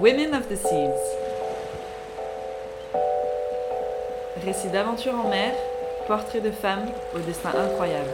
[0.00, 0.94] Women of the Seas.
[4.44, 5.52] Récit d'aventure en mer,
[6.06, 8.08] portrait de femmes au destin incroyable.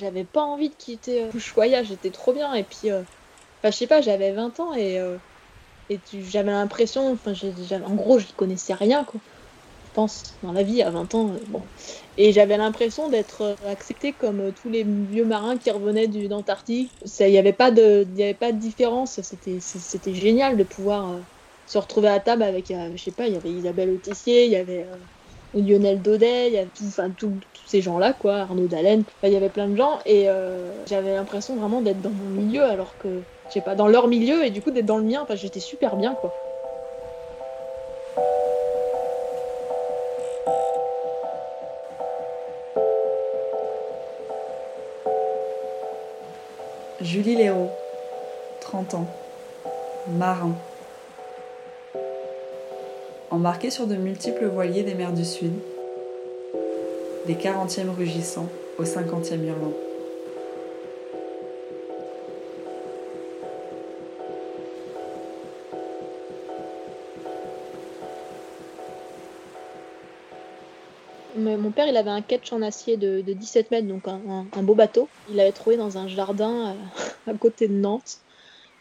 [0.00, 2.54] J'avais pas envie de quitter euh, Ushuaïa, j'étais trop bien.
[2.54, 3.02] Et puis, euh,
[3.60, 5.16] enfin, je sais pas, j'avais 20 ans et, euh,
[5.88, 7.32] et j'avais l'impression, enfin,
[7.84, 9.22] en gros, je connaissais rien, quoi.
[9.84, 11.70] Je pense, dans la vie, à 20 ans, euh, bon.
[12.16, 16.94] Et j'avais l'impression d'être euh, acceptée comme euh, tous les vieux marins qui revenaient d'Antarctique.
[17.20, 19.60] Il n'y avait, pas de- y avait pas de différence, c'était,
[20.14, 21.24] génial de pouvoir
[21.66, 24.52] se retrouver à table avec, euh, je sais pas, il y avait Isabelle Autissier, il
[24.52, 24.86] y avait
[25.54, 29.36] Lionel Daudet, il y avait tout, enfin, tous ces gens-là, quoi, Arnaud Dallène, il y
[29.36, 30.24] avait plein de gens, et
[30.86, 34.46] j'avais l'impression vraiment d'être dans mon milieu, alors que, je sais pas, dans leur milieu,
[34.46, 36.32] et du coup d'être dans le mien, j'étais super bien, quoi.
[47.02, 47.68] Julie Léraud,
[48.62, 49.06] 30 ans,
[50.16, 50.54] marin.
[53.30, 55.52] Embarquée sur de multiples voiliers des mers du Sud,
[57.26, 58.48] des 40e rugissants
[58.78, 59.91] au 50e hurlant.
[71.42, 74.74] Mon père, il avait un ketch en acier de, de 17 mètres, donc un, beau
[74.74, 75.08] bateau.
[75.28, 76.74] Il l'avait trouvé dans un jardin euh,
[77.30, 78.18] à côté de Nantes.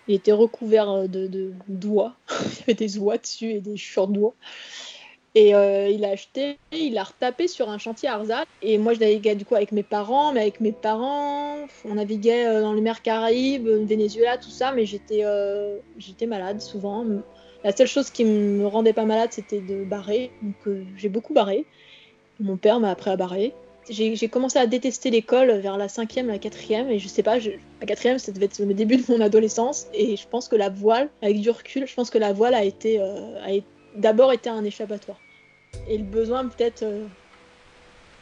[0.07, 2.15] Il était recouvert euh, de, d'oies.
[2.29, 4.33] il y avait des oies dessus et des champs d'oies.
[5.33, 8.21] Et euh, il a acheté, il a retapé sur un chantier à.
[8.61, 11.55] Et moi, je naviguais du coup avec mes parents, mais avec mes parents,
[11.85, 15.23] on naviguait dans les mers Caraïbes, Venezuela, tout ça, mais j'étais,
[15.97, 17.05] j'étais malade souvent.
[17.63, 20.31] La seule chose qui me rendait pas malade, c'était de barrer.
[20.41, 21.65] Donc j'ai beaucoup barré.
[22.41, 23.53] Mon père m'a appris à barrer.
[23.89, 27.87] J'ai commencé à détester l'école vers la cinquième, la quatrième, et je sais pas, la
[27.87, 31.09] quatrième, ça devait être le début de mon adolescence, et je pense que la voile,
[31.21, 33.59] avec du recul, je pense que la voile a été, euh,
[33.95, 35.19] d'abord été un échappatoire.
[35.89, 37.05] Et le besoin peut-être, euh,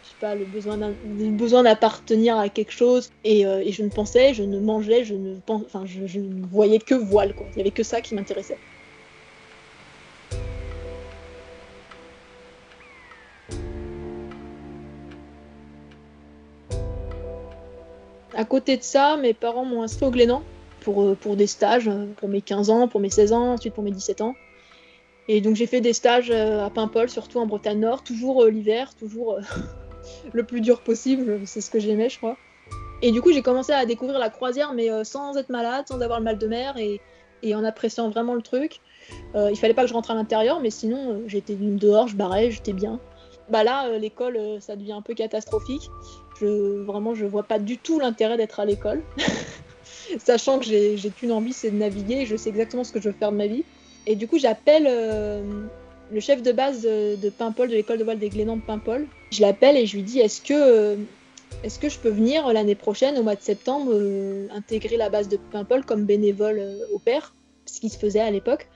[0.04, 4.34] je sais pas, le besoin d'appartenir à quelque chose, et, euh, et je ne pensais,
[4.34, 7.34] je ne mangeais, je ne enfin, je, ne voyais que voile.
[7.54, 8.58] Il y avait que ça qui m'intéressait.
[18.40, 20.44] À côté de ça, mes parents m'ont inscrit au Glénan
[20.80, 23.74] pour, euh, pour des stages, euh, pour mes 15 ans, pour mes 16 ans, ensuite
[23.74, 24.34] pour mes 17 ans.
[25.28, 28.96] Et donc j'ai fait des stages euh, à Paimpol, surtout en Bretagne Nord, toujours l'hiver,
[28.96, 29.40] toujours
[30.34, 32.38] le plus dur possible, c'est ce que j'aimais, je crois.
[33.02, 36.20] Et du coup, j'ai commencé à découvrir la croisière, mais sans être malade, sans avoir
[36.20, 37.02] le mal de mer et,
[37.54, 38.80] en appréciant vraiment le truc.
[39.36, 42.52] Euh, il fallait pas que je rentre à l'intérieur, mais sinon, j'étais dehors, je barrais,
[42.52, 43.02] j'étais bien.
[43.50, 45.90] Bah là, euh, l'école, euh, ça devient un peu catastrophique.
[46.40, 49.02] Je, vraiment, je vois pas du tout l'intérêt d'être à l'école.
[50.20, 53.16] Sachant que j'ai qu'une envie, c'est de naviguer, je sais exactement ce que je veux
[53.16, 53.64] faire de ma vie.
[54.08, 55.44] Et du coup, j'appelle euh,
[56.12, 59.08] le chef de base de, Paimpol, de l'école de voile des Glénans de Paimpol.
[59.32, 60.98] Je l'appelle et je lui dis est-ce que,
[61.64, 63.94] est-ce que je peux venir l'année prochaine, au mois de septembre,
[64.56, 66.62] intégrer la base de Paimpol comme bénévole
[66.94, 67.36] au pair
[67.66, 68.68] Ce qui se faisait à l'époque.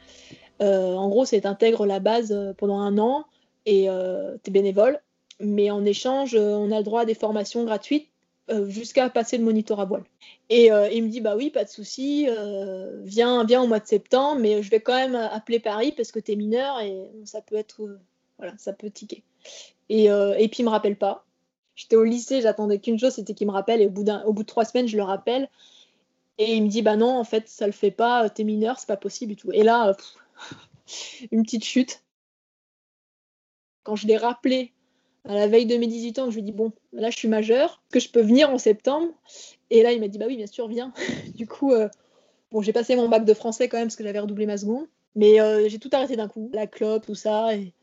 [0.60, 3.26] En gros, c'est t'intègres la base pendant un an
[3.66, 5.00] et euh, t'es bénévole.
[5.40, 8.08] Mais en échange, euh, on a le droit à des formations gratuites
[8.50, 10.04] euh, jusqu'à passer le moniteur à voile.
[10.50, 12.28] Et il me dit bah oui, pas de souci,
[13.04, 16.20] viens, viens au mois de septembre, mais je vais quand même appeler Paris parce que
[16.20, 17.82] t'es mineur et ça peut être,
[18.38, 19.24] voilà, ça peut tiquer.
[19.90, 21.26] Et, et puis il me rappelle pas.
[21.76, 23.82] J'étais au lycée, j'attendais qu'une chose, c'était qu'il me rappelle.
[23.82, 25.50] Et au bout, au bout de trois semaines, je le rappelle.
[26.38, 28.88] Et il me dit bah non, en fait, ça le fait pas, t'es mineur, c'est
[28.88, 29.52] pas possible et tout.
[29.52, 29.96] Et là,
[31.32, 32.03] une petite chute.
[33.84, 34.72] Quand je l'ai rappelé
[35.26, 37.28] à la veille de mes 18 ans, je lui ai dit bon, là je suis
[37.28, 39.08] majeure, que je peux venir en septembre.
[39.70, 40.94] Et là, il m'a dit bah oui, bien sûr, viens.
[41.36, 41.90] du coup, euh,
[42.52, 44.86] bon, j'ai passé mon bac de français quand même parce que j'avais redoublé ma seconde.
[45.16, 47.56] Mais euh, j'ai tout arrêté d'un coup, la clope, tout ça.
[47.56, 47.74] Et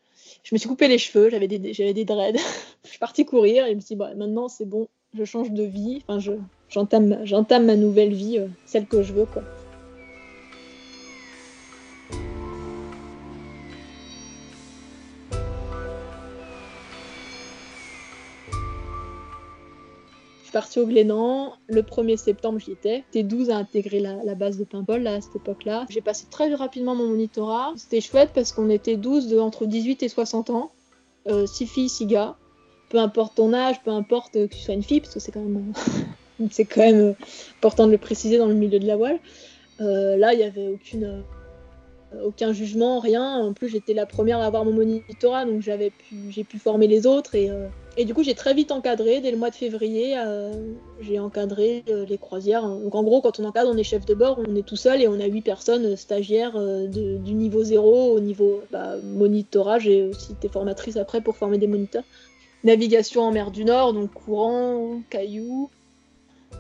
[0.43, 2.39] je me suis coupé les cheveux, j'avais des, j'avais des dreads.
[2.85, 5.65] je suis partie courir et je me dit bah, maintenant c'est bon, je change de
[5.65, 6.03] vie.
[6.07, 6.33] Enfin, je,
[6.69, 9.43] j'entame, j'entame ma nouvelle vie, euh, celle que je veux quoi.
[20.51, 21.53] Suis partie au Glénan.
[21.69, 23.05] Le 1er septembre, j'y étais.
[23.13, 25.87] J'étais 12 à intégrer la, base de Paimpol à cette époque-là.
[25.89, 27.73] J'ai passé très rapidement mon monitorat.
[27.77, 30.73] C'était chouette parce qu'on était 12 de entre 18 et 60 ans.
[31.27, 32.37] 6 euh, filles, 6 gars.
[32.89, 35.41] Peu importe ton âge, peu importe que tu sois une fille, parce que c'est quand
[35.41, 35.73] même,
[36.51, 37.15] c'est quand même
[37.59, 39.21] important de le préciser dans le milieu de la voile.
[39.81, 43.39] Euh, là, il n'y avait aucune euh, aucun jugement, rien.
[43.39, 46.89] En plus, j'étais la première à avoir mon monitorat, donc j'avais pu, j'ai pu former
[46.89, 47.35] les autres.
[47.35, 47.69] Et, euh,
[48.01, 49.21] et, du coup, j'ai très vite encadré.
[49.21, 50.53] Dès le mois de février, euh,
[51.01, 52.67] j'ai encadré les croisières.
[52.69, 55.03] Donc en gros, quand on encadre, on est chef de bord, on est tout seul
[55.03, 56.59] et on a huit personnes stagiaires
[56.89, 59.79] du niveau 0 au niveau bah, monitorat.
[59.79, 62.05] J'ai aussi été formatrice après pour former des moniteurs.
[62.65, 65.71] Navigation en mer du Nord, donc courant, cailloux,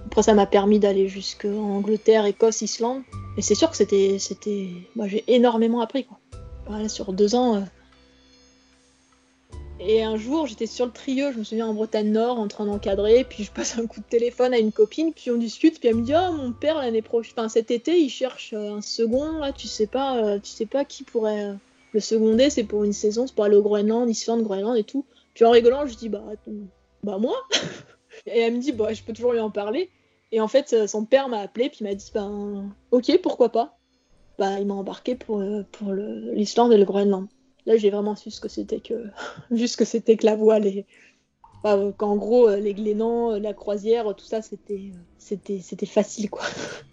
[0.06, 3.02] après, ça m'a permis d'aller jusqu'en Angleterre, Écosse, Islande.
[3.36, 4.16] Et c'est sûr que c'était.
[4.18, 4.68] c'était...
[4.96, 6.18] Moi, j'ai énormément appris, quoi.
[6.66, 7.64] Voilà, sur deux ans.
[9.80, 9.84] Euh.
[9.86, 12.66] Et un jour, j'étais sur le Trieux, je me souviens en Bretagne Nord, en train
[12.66, 15.88] d'encadrer, puis je passe un coup de téléphone à une copine, puis on discute, puis
[15.88, 19.38] elle me dit Oh, mon père, l'année prochaine, cet été, il cherche euh, un second,
[19.38, 21.54] là, tu sais pas, euh, tu sais pas qui pourrait
[21.92, 25.04] le seconder, c'est pour une saison, c'est pour aller au Groenland, Islande, Groenland et tout.
[25.34, 26.22] Puis en rigolant, je dis Bah,
[27.02, 27.36] bah moi
[28.26, 29.90] Et elle me dit Bah, je peux toujours lui en parler.
[30.32, 33.78] Et en fait, euh, son père m'a appelé, puis m'a dit ben, Ok, pourquoi pas
[34.38, 37.26] bah, Il m'a embarqué euh, pour l'Islande et le Groenland.
[37.66, 39.06] Là, j'ai vraiment su ce que c'était que,
[39.50, 40.66] vu ce que, c'était que la voile.
[40.66, 40.86] Et...
[41.62, 46.42] qu'en gros, euh, les glénans, la croisière, tout ça, c'était, c'était, c'était facile, quoi.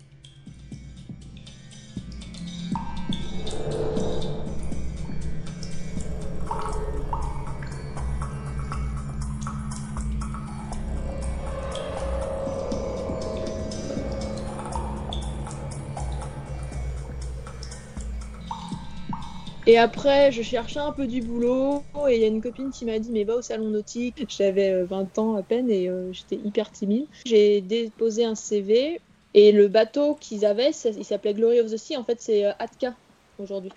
[19.68, 22.86] Et après, je cherchais un peu du boulot et il y a une copine qui
[22.86, 24.26] m'a dit mais va au salon nautique.
[24.30, 27.06] J'avais 20 euh, ans à peine et euh, j'étais hyper timide.
[27.26, 29.02] J'ai déposé un CV
[29.34, 31.98] et le bateau qu'ils avaient, il s'appelait Glory of the Sea.
[31.98, 32.96] En fait, c'est euh, Atka
[33.40, 33.74] aujourd'hui.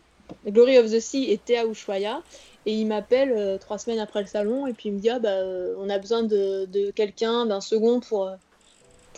[0.46, 2.22] Glory of the Sea était à Ushuaia
[2.66, 5.42] et il m'appelle trois semaines après le salon et puis il me dit ah, bah,
[5.76, 8.30] on a besoin de, de quelqu'un, d'un second pour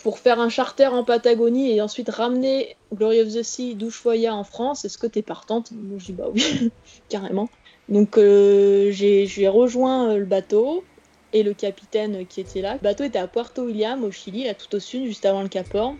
[0.01, 4.43] pour faire un charter en Patagonie et ensuite ramener Glory of the Sea d'Ushuaia en
[4.43, 6.71] France, est-ce que tu es partante Je dis bah oui,
[7.09, 7.49] carrément.
[7.89, 10.83] Donc euh, j'ai rejoint euh, le bateau
[11.31, 12.73] et le capitaine qui était là.
[12.73, 15.49] Le bateau était à Puerto William au Chili, là tout au sud, juste avant le
[15.49, 15.97] Cap Horn.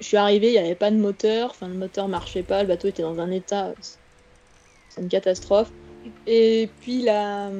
[0.00, 2.68] Je suis arrivée, il n'y avait pas de moteur, enfin le moteur marchait pas, le
[2.68, 3.72] bateau était dans un état,
[4.88, 5.70] c'est une catastrophe.
[6.26, 7.50] Et puis la,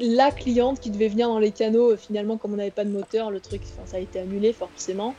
[0.00, 3.30] la, cliente qui devait venir dans les canaux, finalement, comme on n'avait pas de moteur,
[3.30, 5.14] le truc, ça a été annulé forcément.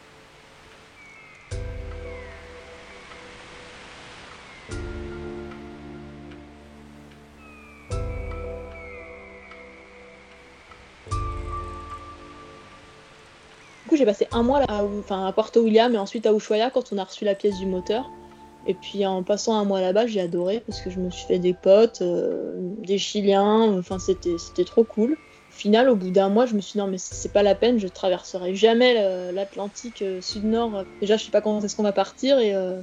[13.84, 14.82] Du coup, j'ai passé un mois à,
[15.28, 18.10] à Puerto William et ensuite à Ushuaia quand on a reçu la pièce du moteur.
[18.70, 21.40] Et puis en passant un mois là-bas, j'ai adoré parce que je me suis fait
[21.40, 22.54] des potes, euh,
[22.86, 25.14] des Chiliens, enfin c'était, c'était trop cool.
[25.14, 27.56] Au final, au bout d'un mois, je me suis dit non mais c'est pas la
[27.56, 28.94] peine, je traverserai jamais
[29.32, 30.84] l'Atlantique euh, sud-nord.
[31.02, 32.80] Déjà, je sais pas quand est-ce qu'on va partir euh,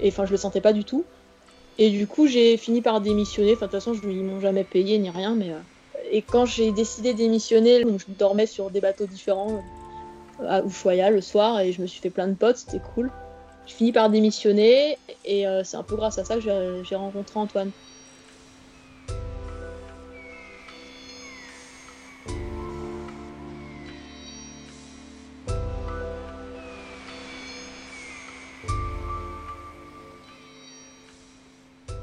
[0.00, 1.04] et enfin je le sentais pas du tout.
[1.78, 3.52] Et du coup, j'ai fini par démissionner.
[3.52, 5.52] Enfin de toute façon, je, ils m'ont jamais payé ni rien, mais
[6.10, 9.62] et quand j'ai décidé de démissionner, je dormais sur des bateaux différents
[10.48, 13.08] à Ushuaia le soir et je me suis fait plein de potes, c'était cool.
[13.66, 17.38] Je finis par démissionner et euh, c'est un peu grâce à ça que j'ai rencontré
[17.38, 17.72] Antoine.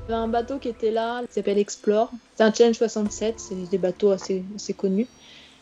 [0.06, 2.12] Il y avait un bateau qui était là, qui s'appelle Explore.
[2.36, 5.08] C'est un Challenge 67, c'est des bateaux assez, assez connus.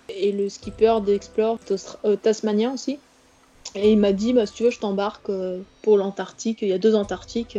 [0.10, 1.60] Et le skipper d'Explore,
[2.06, 3.00] euh, Tasmania aussi.
[3.76, 6.62] Et il m'a dit, bah, si tu veux, je t'embarque euh, pour l'Antarctique.
[6.62, 7.58] Il y a deux Antarctiques.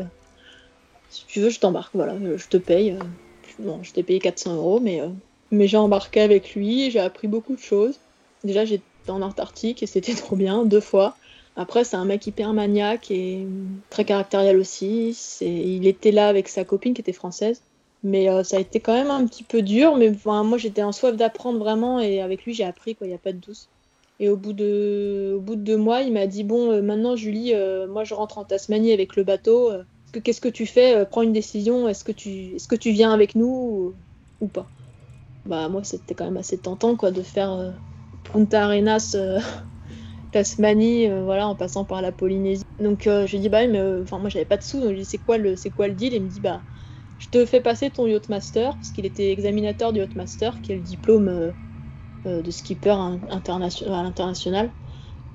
[1.11, 1.95] Si tu veux, je t'embarque.
[1.95, 2.97] Voilà, je te paye.
[3.59, 5.09] Bon, je t'ai payé 400 euros, mais, euh,
[5.51, 6.91] mais j'ai embarqué avec lui.
[6.91, 7.99] J'ai appris beaucoup de choses.
[8.45, 11.17] Déjà, j'étais en Antarctique et c'était trop bien, deux fois.
[11.57, 13.47] Après, c'est un mec hyper maniaque et
[13.91, 15.17] très caractériel aussi.
[15.41, 17.63] Il était là avec sa copine qui était française.
[18.05, 19.97] Mais euh, ça a été quand même un petit peu dur.
[19.97, 22.01] Mais moi, j'étais en soif d'apprendre vraiment.
[22.01, 22.97] Et avec lui, j'ai appris.
[23.01, 23.69] Il n'y a pas de douce.
[24.19, 27.17] Et au bout de, au bout de deux mois, il m'a dit Bon, euh, maintenant,
[27.17, 29.73] Julie, euh, moi, je rentre en Tasmanie avec le bateau.
[30.25, 31.07] Qu'est-ce que tu fais?
[31.07, 31.89] Prends une décision.
[31.89, 33.97] Est-ce que, tu, est-ce que tu viens avec nous
[34.41, 34.71] ou, pas?
[35.47, 37.81] Bah, moi, c'était quand même assez tentant, quoi, de faire
[38.25, 39.17] Punta Arenas.
[40.33, 42.63] Tasmanie, voilà, en passant par la Polynésie.
[42.79, 44.95] Donc je lui ai dit bah mais enfin moi j'avais pas de sous, donc je
[44.95, 46.15] lui ai dit c'est quoi le quoi le deal?
[46.15, 46.65] Et il me dit bah
[47.19, 50.73] je te fais passer ton yacht master, parce qu'il était examinateur du yacht master, qui
[50.73, 51.53] est le diplôme euh, euh,
[52.25, 54.75] de skipper à l'international.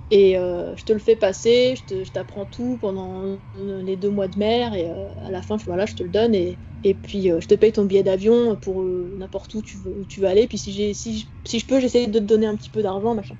[0.09, 4.39] Et euh, je te le fais passer, je t'apprends tout pendant les deux mois de
[4.39, 7.55] mer, et à la fin, voilà, je te le donne, et, et puis je te
[7.55, 10.47] paye ton billet d'avion pour n'importe où tu veux, où tu veux aller.
[10.47, 13.37] Puis si, si, si je peux, j'essaie de te donner un petit peu d'argent, machin.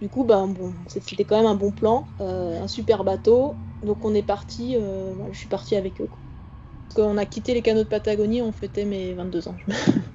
[0.00, 3.60] Du coup, bah, bon, c'était quand même un bon plan, un super bateau.
[3.82, 6.08] Donc on est parti, je suis parti avec eux.
[6.08, 6.20] Quoi.
[6.94, 9.56] Quand on a quitté les canaux de Patagonie, on fêtait mes 22 ans.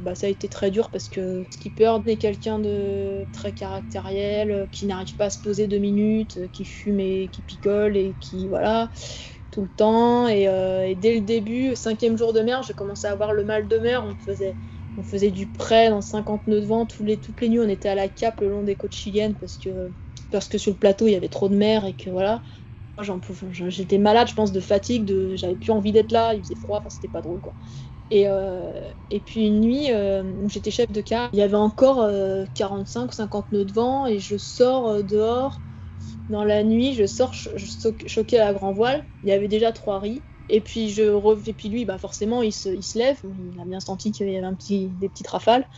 [0.00, 4.86] bah, ça a été très dur parce que Skipper est quelqu'un de très caractériel, qui
[4.86, 8.90] n'arrive pas à se poser deux minutes, qui fume et qui picole et qui voilà
[9.50, 10.28] tout le temps.
[10.28, 13.68] Et, euh, dès le début, cinquième jour de mer, j'ai commencé à avoir le mal
[13.68, 14.04] de mer.
[14.96, 17.60] On faisait, du prêt dans 50 nœuds de vent tous les, toutes les nuits.
[17.60, 19.92] On était à la cape le long des côtes chiliennes parce que
[20.30, 22.42] parce que sur le plateau il y avait trop de mer et que voilà
[23.68, 26.90] j'étais malade, je pense, de fatigue, j'avais plus envie d'être là, il faisait froid, enfin,
[26.90, 27.56] c'était pas drôle, quoi.
[28.10, 31.54] Et, euh, et puis une nuit, euh, où j'étais chef de car, il y avait
[31.54, 32.08] encore
[32.54, 35.62] 45 ou 50 nœuds de vent, et je sors euh, dehors,
[36.28, 40.00] dans la nuit, je sors choqué à la grand voile, il y avait déjà trois
[40.00, 40.92] riz, et puis
[41.68, 44.90] lui, bah forcément, il se, lève, il a bien senti qu'il y avait un petit,
[44.90, 45.68] des petites rafales,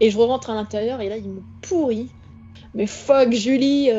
[0.00, 2.16] et je rentre à l'intérieur, et là, il me pourrit.
[2.74, 3.90] Mais fuck, Julie,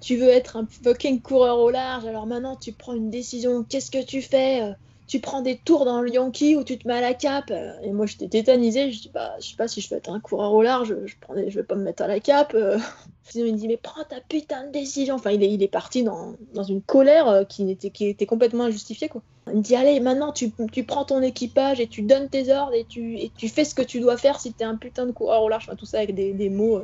[0.00, 3.90] tu veux être un fucking coureur au large, alors maintenant tu prends une décision, qu'est-ce
[3.90, 4.72] que tu fais euh,
[5.12, 7.52] Tu prends des tours dans le Yankee ou tu te mets à la cape
[7.82, 10.20] Et moi j'étais tétanisée, je dis bah je sais pas si je veux être un
[10.20, 12.54] coureur au large, je, prends je vais pas me mettre à la cape.
[12.54, 12.78] Euh.
[13.24, 15.16] Sinon il me dit mais prends ta putain de décision.
[15.16, 16.34] Enfin il est, parti dans,
[16.66, 19.20] une colère euh, qui, était, complètement injustifiée quoi.
[19.48, 20.50] Il me dit allez maintenant tu,
[20.86, 24.16] prends ton équipage et tu donnes tes ordres et tu, fais ce que tu dois
[24.16, 25.64] faire si t'es un putain de coureur au large.
[25.68, 26.80] Enfin tout ça avec des, des mots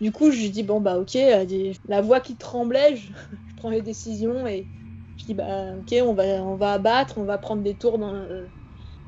[0.00, 1.16] du coup, je dis bon bah ok,
[1.88, 3.06] la voix qui tremblait, je,
[3.56, 4.66] prends les décisions et
[5.16, 8.26] je dis bah ok, on va on va abattre, on va prendre des tours dans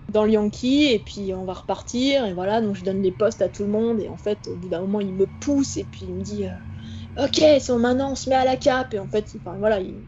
[0.09, 2.61] dans le Yankee et puis on va repartir et voilà.
[2.61, 4.81] Donc je donne les postes à tout le monde et en fait au bout d'un
[4.81, 8.31] moment il me pousse et puis il me dit euh, ok c'est maintenant on se
[8.31, 10.07] met à la cape et en fait enfin, voilà il,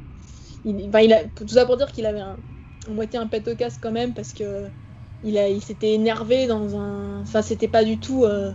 [0.64, 2.38] il, il a tout ça pour dire qu'il avait un,
[2.88, 4.68] moitié un pet au casse quand même parce que
[5.22, 8.54] il il s'était énervé dans un enfin c'était pas du tout euh,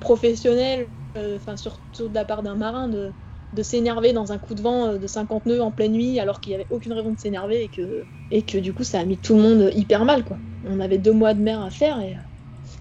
[0.00, 3.14] professionnel euh, surtout de la part d'un marin, de,
[3.54, 6.40] de s'énerver dans un coup de vent euh, de 50 nœuds en pleine nuit alors
[6.40, 9.04] qu'il n'y avait aucune raison de s'énerver et que, et que du coup ça a
[9.04, 10.40] mis tout le monde hyper mal quoi.
[10.64, 12.16] On avait deux mois de mer à faire et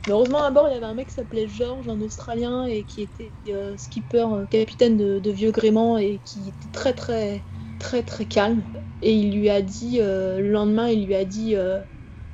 [0.09, 3.01] heureusement à bord il y avait un mec qui s'appelait George, un Australien et qui
[3.01, 7.45] était euh, skipper, capitaine de, vieux gréement et qui était très très
[7.79, 8.65] très très calme
[9.01, 11.55] et il lui a dit le lendemain il lui a dit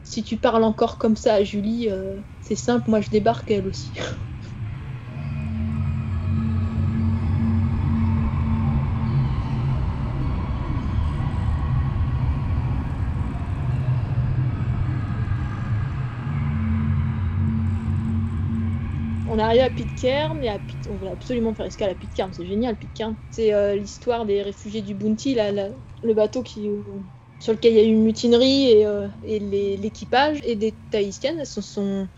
[0.03, 1.89] si tu parles encore comme ça à Julie
[2.41, 3.93] c'est simple moi je débarque elle aussi.
[19.39, 20.51] On est arrivé à Pitcairn et
[20.89, 23.15] on voulait absolument faire escale à Pitcairn, c'est génial Pitcairn.
[23.31, 26.69] C'est euh, l'histoire des réfugiés du Bounty, le bateau qui,
[27.39, 32.09] sur lequel il y a eu une mutinerie et, euh, l'équipage et des Tahitiennes sont,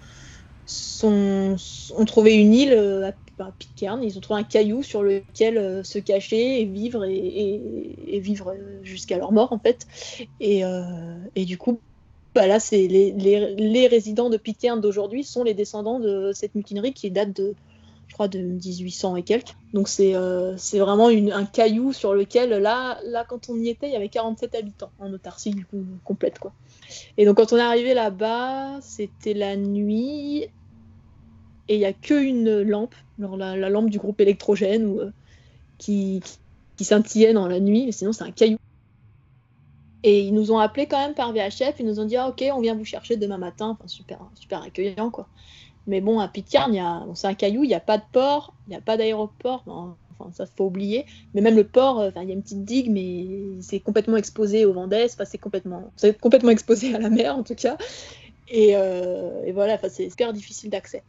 [1.13, 4.03] ont trouvé une île euh, à, Pitcairn.
[4.03, 9.31] Ils ont trouvé un caillou sur lequel se cacher et vivre et, vivre jusqu'à leur
[9.31, 9.87] mort en fait.
[10.39, 10.63] Et
[11.45, 11.81] du coup,
[12.33, 17.11] bah là, c'est les, résidents de Pitcairn d'aujourd'hui sont les descendants de cette mutinerie qui
[17.11, 17.55] date de,
[18.07, 19.55] je crois, de 1800 et quelques.
[19.73, 23.93] Donc c'est euh, vraiment un caillou sur lequel, là, là, quand on y était, il
[23.93, 25.55] y avait 47 habitants en autarcie
[26.05, 26.39] complète.
[26.39, 26.53] Quoi.
[27.17, 30.47] Et donc quand on est arrivé là-bas, c'était la nuit
[31.67, 35.11] et il n'y a qu'une lampe, la, lampe du groupe électrogène euh,
[35.77, 36.21] qui,
[36.77, 38.57] qui scintillait dans la nuit, mais sinon c'est un caillou
[40.03, 42.43] et ils nous ont appelés quand même par VHF, ils nous ont dit ah, ok,
[42.53, 45.27] on vient vous chercher demain matin, enfin super, super accueillant quoi.
[45.88, 46.72] Mais bon, à Pitcairn,
[47.05, 49.63] bon, c'est un caillou, il n'y a pas de port, il n'y a pas d'aéroport,
[49.67, 51.05] enfin ça faut oublier.
[51.34, 54.65] Mais même le port, euh, il y a une petite digue, mais c'est complètement exposé
[54.65, 55.91] au vent d'est, c'est complètement,
[56.22, 57.77] complètement exposé à la mer en tout cas.
[58.48, 61.03] Et, euh, et voilà, c'est super difficile d'accès.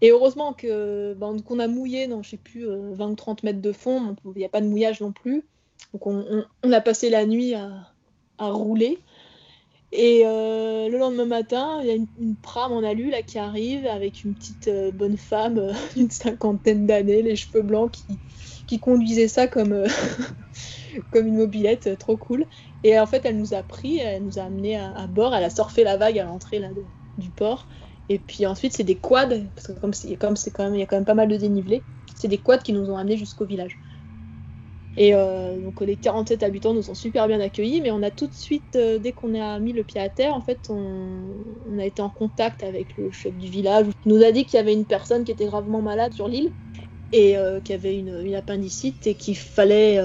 [0.00, 3.42] Et heureusement que ben, qu'on a mouillé dans, je sais plus, 20 euh, ou 30
[3.42, 5.44] mètres de fond, il n'y a pas de mouillage non plus.
[5.92, 7.93] Donc on, a passé la nuit à,
[8.38, 8.98] rouler.
[9.96, 13.86] Et euh, le lendemain matin, il y a une, prame en alu là, qui arrive
[13.86, 18.18] avec une petite euh, bonne femme d'une cinquantaine d'années, les cheveux blancs, qui,
[18.66, 19.84] qui conduisait ça comme,
[21.12, 22.44] comme une mobilette, trop cool.
[22.82, 25.50] Et en fait, elle nous a pris, elle nous a amené à, bord, elle a
[25.50, 26.60] surfé la vague à l'entrée
[27.16, 27.68] du port.
[28.08, 30.82] Et puis ensuite, c'est des quads, parce que comme c'est comme quand même, il y
[30.82, 31.82] a quand même pas mal de dénivelé,
[32.16, 33.78] c'est des quads qui nous ont amenés jusqu'au village.
[34.96, 38.28] Et euh, donc les 47 habitants nous ont super bien accueillis, mais on a tout
[38.28, 41.84] de suite, euh, dès qu'on a mis le pied à terre, en fait, on, a
[41.84, 43.86] été en contact avec le chef du village.
[44.04, 46.52] Il nous a dit qu'il y avait une personne qui était gravement malade sur l'île
[47.10, 50.00] et euh, qui avait une, appendicite et qu'il fallait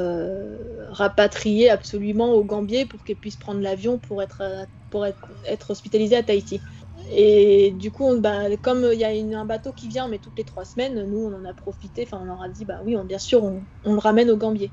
[0.89, 4.41] rapatrier absolument au Gambier pour qu'elle puisse prendre l'avion pour être,
[4.89, 6.61] pour être, être hospitalisée à Tahiti.
[7.11, 10.43] Et du coup, bah, comme il y a un bateau qui vient, mais toutes les
[10.43, 12.03] trois semaines, nous, on en a profité.
[12.03, 14.71] Enfin, on leur a dit, bah oui, on, bien sûr, on, le ramène au Gambier.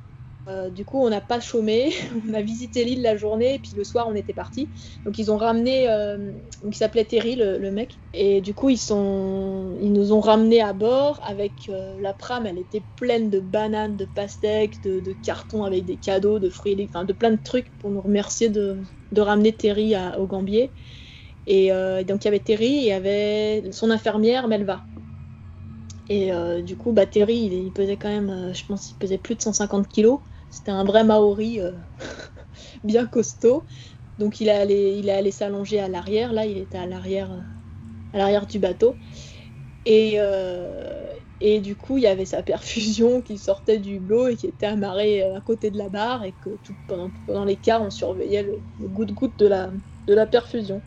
[0.49, 1.93] Euh, du coup, on n'a pas chômé.
[2.29, 4.71] on a visité l'île la journée, et puis le soir, on était parti.
[5.05, 8.01] Donc, ils ont ramené, euh, donc il s'appelait Terry, le, mec.
[8.13, 12.45] Et du coup, ils, sont, ils nous ont ramenés à bord avec euh, la prame.
[12.45, 17.05] Elle était pleine de bananes, de pastèques, de, cartons avec des cadeaux, de fruits, enfin,
[17.05, 18.83] de plein de trucs pour nous remercier de,
[19.17, 20.75] ramener Terry au Gambier.
[21.47, 24.85] Et euh, donc il y avait Terry et il avait son infirmière Melva.
[26.09, 29.19] Et euh, du coup, bah, Terry, il, pesait quand même, euh, je pense qu'il pesait
[29.19, 30.21] plus de 150 kilos.
[30.51, 31.61] C'était un vrai Maori
[32.85, 33.65] bien costaud.
[34.19, 36.33] Donc il est allé, il est allé s'allonger à l'arrière.
[36.33, 37.31] Là, il était à l'arrière,
[38.13, 38.97] à l'arrière du bateau.
[39.85, 40.19] Et,
[41.41, 44.67] et du coup, il y avait sa perfusion qui sortait du hublot et qui était
[44.67, 48.63] amarrée à côté de la barre et que tout, pendant, pendant l'écart, on surveillait le,
[48.79, 49.73] le goutte-goutte de la,
[50.07, 50.83] de la perfusion.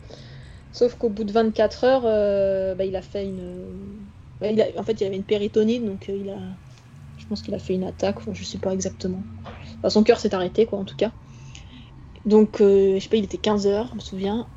[0.72, 4.06] Sauf qu'au bout de 24 heures, euh, bah, il a fait une.
[4.42, 6.58] en fait, il avait une péritonite, donc euh, il a.
[7.16, 9.24] Je pense qu'il a fait une attaque, enfin, je sais pas exactement.
[9.88, 11.12] son cœur s'est arrêté, quoi, en tout cas.
[12.24, 14.48] Donc, euh, je sais pas, il était 15 heures, je me souviens.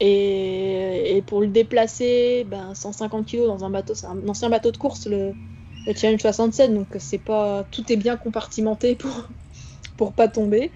[0.00, 4.76] Et, pour le déplacer, ben, 150 kg dans un bateau, c'est un ancien bateau de
[4.76, 5.34] course, le,
[5.96, 7.64] Challenge 67, donc c'est pas.
[7.70, 9.28] Tout est bien compartimenté pour,
[9.96, 10.72] pour pas tomber.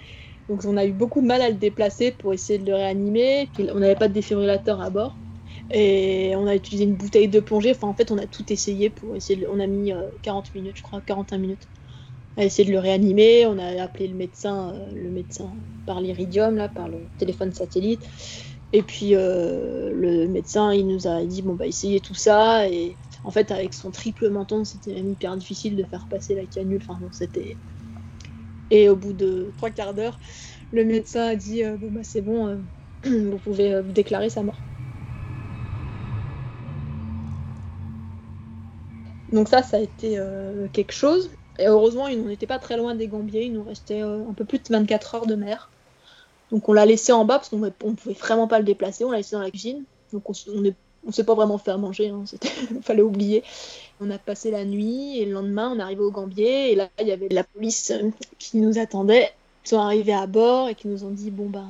[0.49, 3.51] Donc on a eu beaucoup de mal à le déplacer pour essayer de le réanimer.
[3.59, 5.19] on n'avait pas de défibrillateur à bord.
[5.71, 7.71] Et on a utilisé une bouteille de plongée.
[7.71, 9.47] Enfin, en fait, on a tout essayé pour essayer.
[9.49, 11.69] On a mis 40 euh, minutes, je crois, 41 minutes
[12.37, 13.47] à essayer de le réanimer.
[13.47, 18.03] On a appelé le médecin, euh, le médecin par l'iridium, là, par le téléphone satellite.
[18.73, 22.69] Et puis euh, le médecin, il nous a dit bon bah essayez tout ça.
[22.69, 26.47] Et en fait, avec son triple menton, c'était même hyper difficile de faire passer la
[26.47, 26.81] canule.
[26.83, 27.61] Enfin bon, c'était
[28.71, 30.19] et au bout de trois quarts d'heure,
[30.73, 32.63] le médecin a dit euh, bon bah c'est bon, euh,
[33.31, 34.67] vous pouvez euh, déclarer sa mort.
[39.29, 40.19] Donc ça, ça a été
[40.73, 41.37] quelque chose.
[41.59, 43.45] Et heureusement, il n'en était pas très loin des Gambiers.
[43.47, 45.73] Il nous restait un peu plus de 24 heures de mer.
[46.51, 49.05] Donc on l'a laissé en bas parce qu'on ne pouvait vraiment pas le déplacer.
[49.05, 49.87] On l'a laissé dans la cuisine.
[50.13, 50.65] Donc on, on
[51.07, 52.25] on s'est pas vraiment fait à manger, hein,
[52.73, 53.45] il fallait oublier.
[54.01, 57.07] On a passé la nuit et le lendemain on arrivé au Gambier et là il
[57.07, 59.31] y avait la police euh, qui nous attendait.
[59.65, 61.69] Ils sont arrivés à bord et qui nous ont dit bon ben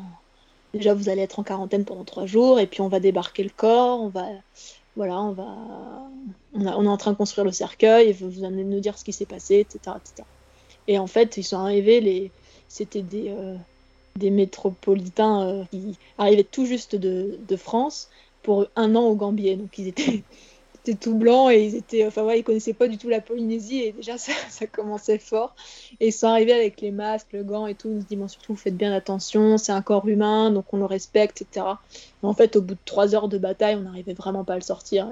[0.72, 3.50] déjà vous allez être en quarantaine pendant trois jours et puis on va débarquer le
[3.54, 4.26] corps, on va
[4.96, 5.56] voilà on va
[6.54, 9.12] on, est en train de construire le cercueil et vous allez nous dire ce qui
[9.12, 9.96] s'est passé etc,
[10.88, 12.30] Et en fait ils sont arrivés les
[12.68, 13.56] c'était des euh,
[14.16, 18.08] des métropolitains euh, qui arrivaient tout juste de, de France
[18.42, 19.56] pour un an au Gambier.
[19.56, 20.22] Donc ils étaient,
[20.92, 23.92] tout blancs et ils étaient, enfin ouais, ils connaissaient pas du tout la Polynésie et
[23.92, 25.54] déjà ça, ça commençait fort.
[26.00, 27.90] Et ils sont arrivés avec les masques, le gant et tout.
[27.90, 31.42] Ils dit bon surtout faites bien attention, c'est un corps humain donc on le respecte,
[31.42, 31.66] etc.
[32.22, 34.56] Mais en fait au bout de trois heures de bataille, on n'arrivait vraiment pas à
[34.56, 35.08] le sortir.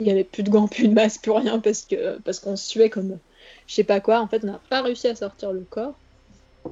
[0.00, 2.56] Il y avait plus de gants, plus de masques, plus rien parce que parce qu'on
[2.56, 3.18] suait comme
[3.66, 4.20] je sais pas quoi.
[4.20, 5.94] En fait on n'a pas réussi à sortir le corps.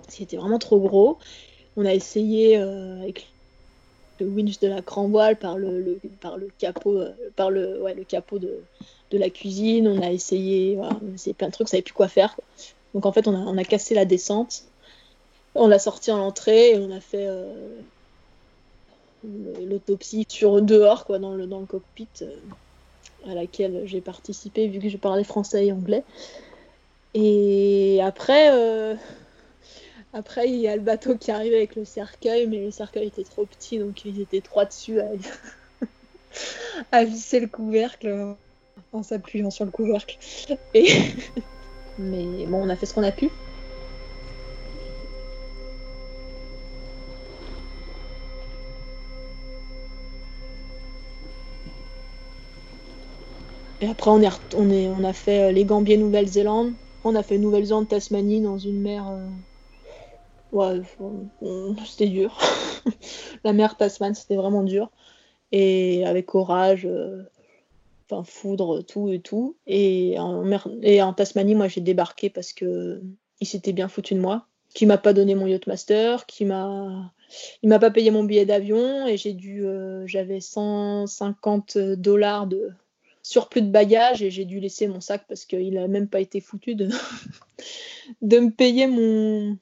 [0.08, 1.18] C'était vraiment trop gros.
[1.76, 3.29] On a essayé euh, avec
[4.20, 8.38] le winch de la grand voile par le, par le capot, euh, par le, capot
[8.38, 8.60] de,
[9.12, 9.88] la cuisine.
[9.88, 10.96] On a essayé, voilà,
[11.36, 12.36] plein de trucs, on savait plus quoi faire.
[12.94, 14.64] Donc en fait, on a, cassé la descente.
[15.54, 17.80] On l'a sorti en entrée et on a fait euh,
[19.66, 22.36] l'autopsie sur dehors, quoi, dans le, dans le cockpit euh,
[23.28, 26.04] à laquelle j'ai participé vu que je parlais français et anglais.
[27.14, 28.96] Et après,
[30.12, 33.22] après, il y a le bateau qui arrive avec le cercueil, mais le cercueil était
[33.22, 34.98] trop petit, donc ils étaient trois dessus
[36.90, 38.34] à, visser le couvercle
[38.92, 40.18] en s'appuyant sur le couvercle.
[41.98, 43.30] Mais bon, on a fait ce qu'on a pu.
[53.82, 56.72] Et après, on, est, on, a fait les Gambiers Nouvelle-Zélande.
[57.04, 59.08] On a fait Nouvelle-Zélande, Tasmanie, dans une mer.
[59.08, 59.26] Euh,
[60.52, 60.80] Ouais,
[61.86, 62.36] c'était dur.
[63.44, 64.90] la mer Tasman, c'était vraiment dur.
[65.52, 67.22] Et avec orage, euh,
[68.08, 69.56] enfin foudre, tout et tout.
[69.66, 73.00] Et en, Tasmanie, moi, j'ai débarqué parce que
[73.40, 74.46] il s'était bien foutu de moi.
[74.74, 77.12] Qui m'a pas donné mon yacht master, qui m'a,
[77.62, 82.70] il m'a pas payé mon billet d'avion et j'ai dû, euh, j'avais 150 dollars de
[83.22, 86.40] surplus de bagages et j'ai dû laisser mon sac parce qu'il a même pas été
[86.40, 86.88] foutu de,
[88.22, 89.58] de me payer mon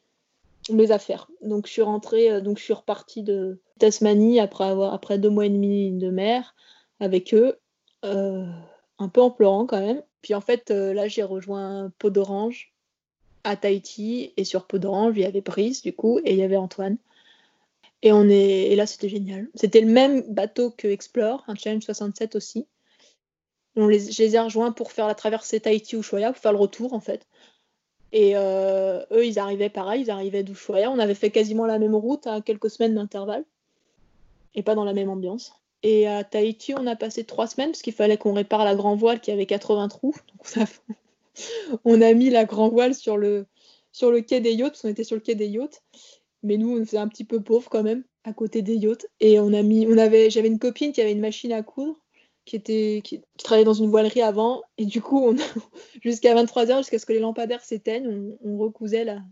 [0.77, 1.29] mes affaires.
[1.43, 5.31] Donc je suis rentrée, euh, donc je suis repartie de Tasmanie après avoir après deux
[5.31, 6.55] mois et demi de mer
[7.01, 7.59] avec eux,
[8.05, 8.47] euh,
[8.99, 10.03] un peu en pleurant quand même.
[10.23, 12.73] Puis en fait euh, là j'ai rejoint Peau d'Orange
[13.45, 16.43] à Tahiti et sur Peau d'Orange il y avait Brice du coup et il y
[16.43, 16.99] avait Antoine.
[18.03, 19.49] Et on est et là c'était génial.
[19.55, 22.67] C'était le même bateau que Explore, un Challenge 67 aussi.
[23.77, 26.95] On les, je les ai rejoints pour faire la traversée Tahiti-Ushuaia, pour faire le retour
[26.95, 27.27] en fait.
[28.13, 30.91] Et euh, eux, ils arrivaient pareil, ils arrivaient d'Ushuaia.
[30.91, 33.45] On avait fait quasiment la même route à quelques semaines d'intervalle.
[34.55, 35.53] Et pas dans la même ambiance.
[35.83, 38.97] Et à Tahiti, on a passé trois semaines parce qu'il fallait qu'on répare la grand
[38.97, 40.15] voile qui avait 80 trous.
[40.57, 40.69] Donc
[41.85, 43.47] on a mis la grand voile sur le,
[43.93, 45.83] sur le quai des yachts, parce qu'on était sur le quai des yachts.
[46.43, 49.07] Mais nous, on faisait un petit peu pauvre quand même, à côté des yachts.
[49.21, 51.97] Et on a mis, on avait, j'avais une copine qui avait une machine à coudre
[52.49, 54.63] qui, travaillait dans une voilerie avant.
[54.79, 55.37] Et du coup,
[56.03, 59.23] jusqu'à 23h, jusqu'à ce que les lampadaires s'éteignent, on, recousait la,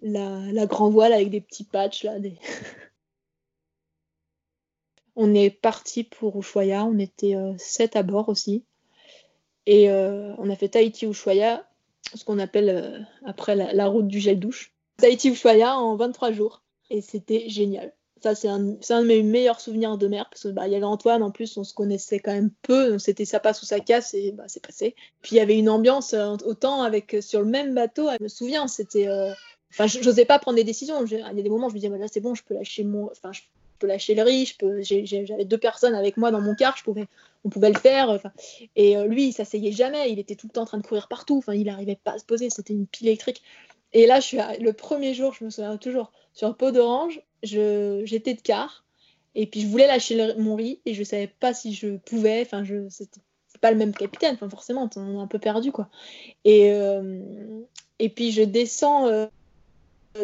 [0.00, 2.04] la, grand voile avec des petits patchs.
[2.04, 2.14] Là,
[5.16, 8.64] on est parti pour Ushuaia, on était euh, sept à bord aussi.
[9.66, 11.68] Et euh, on a fait Tahiti-Ushuaia,
[12.14, 14.74] ce qu'on appelle euh, après la, la, route du gel douche.
[14.98, 16.62] Tahiti-Ushuaia en 23 jours.
[16.90, 17.92] Et c'était génial.
[18.22, 21.24] Ça, c'est un, de mes meilleurs souvenirs de mer, parce qu'il bah, y avait Antoine,
[21.24, 24.30] en plus, on se connaissait quand même peu, c'était ça passe ou ça casse, et
[24.30, 24.94] bah, c'est passé.
[25.22, 28.22] Puis il y avait une ambiance, euh, autant avec, euh, sur le même bateau, je
[28.22, 29.08] me souviens, c'était.
[29.08, 29.32] Euh,
[29.72, 31.04] enfin, je n'osais pas prendre des décisions.
[31.04, 33.10] Il y a des moments je me disais, là, c'est bon, je peux lâcher mon.
[33.10, 33.40] Enfin, je
[33.80, 34.54] peux lâcher le riz,
[34.84, 37.08] j'avais deux personnes avec moi dans mon car, je pouvais,
[37.44, 38.20] on pouvait le faire.
[38.76, 41.38] Et lui, il s'asseyait jamais, il était tout le temps en train de courir partout,
[41.38, 43.42] enfin, il n'arrivait pas à se poser, c'était une pile électrique.
[43.92, 48.34] Et là, je suis le premier jour, je me souviens toujours, sur pot d'orange, j'étais
[48.34, 48.84] de quart
[49.34, 52.42] et puis je voulais lâcher mon riz et je savais pas si je pouvais.
[52.42, 53.20] Enfin, je c'était
[53.60, 54.34] pas le même capitaine.
[54.34, 55.88] Enfin, forcément, on est un peu perdu quoi.
[56.44, 57.20] Et euh,
[57.98, 59.26] et puis je descends euh,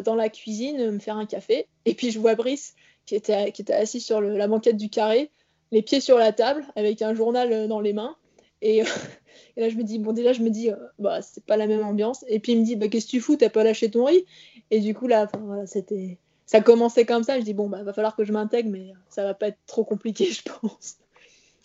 [0.05, 2.75] dans la cuisine me faire un café et puis je vois Brice
[3.07, 5.31] qui était qui était assis sur la banquette du carré,
[5.73, 8.17] les pieds sur la table avec un journal euh, dans les mains
[8.61, 8.83] et,
[9.57, 11.85] et là je me dis bon déjà je me dis bah c'est pas la même
[11.85, 13.37] ambiance et puis il me dit bah qu'est-ce que tu fous?
[13.37, 14.25] T'as pas lâché ton riz?
[14.71, 17.39] Et du coup là voilà, c'était ça commençait comme ça.
[17.39, 19.85] Je dis bon, bah, va falloir que je m'intègre, mais ça va pas être trop
[19.85, 20.97] compliqué, je pense.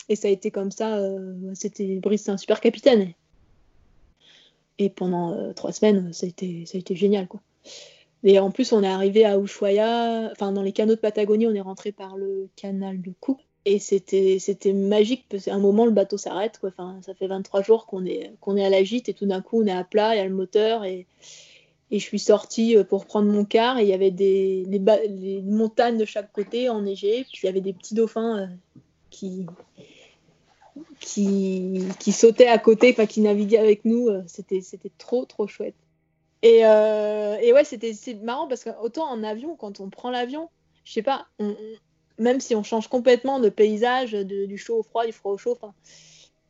[0.09, 0.97] Et ça a été comme ça.
[0.97, 3.13] Euh, c'était Brice, c'est un super capitaine.
[4.77, 7.41] Et pendant euh, trois semaines, ça a été, ça a été génial, quoi.
[8.25, 11.53] Et en plus, on est arrivé à Ushuaia, enfin dans les canaux de Patagonie, on
[11.53, 13.39] est rentré par le canal de Cook.
[13.65, 16.57] Et c'était, c'était magique parce qu'à un moment, le bateau s'arrête.
[16.59, 16.69] Quoi.
[16.69, 19.41] Enfin, ça fait 23 jours qu'on est, qu'on est à la gîte et tout d'un
[19.41, 21.07] coup, on est à plat, il y a le moteur et,
[21.91, 24.65] et je suis sortie euh, pour prendre mon car et il y avait des,
[25.45, 27.23] montagnes de chaque côté enneigées.
[27.31, 28.47] Puis il y avait des petits dauphins euh,
[29.11, 29.45] qui,
[30.99, 34.09] qui, qui sautaient à côté, enfin qui naviguaient avec nous.
[34.09, 35.75] Euh, c'était, c'était trop, trop chouette.
[36.41, 40.49] Et, et ouais, c'était marrant parce que autant en avion, quand on prend l'avion,
[40.83, 41.27] je sais pas,
[42.17, 45.57] même si on change complètement de paysage, du chaud au froid, du froid au chaud,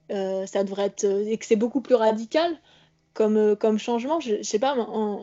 [0.10, 1.06] ça devrait être.
[1.06, 2.58] et que c'est beaucoup plus radical
[3.14, 4.20] comme, euh, comme changement.
[4.20, 5.22] Je, sais pas, en,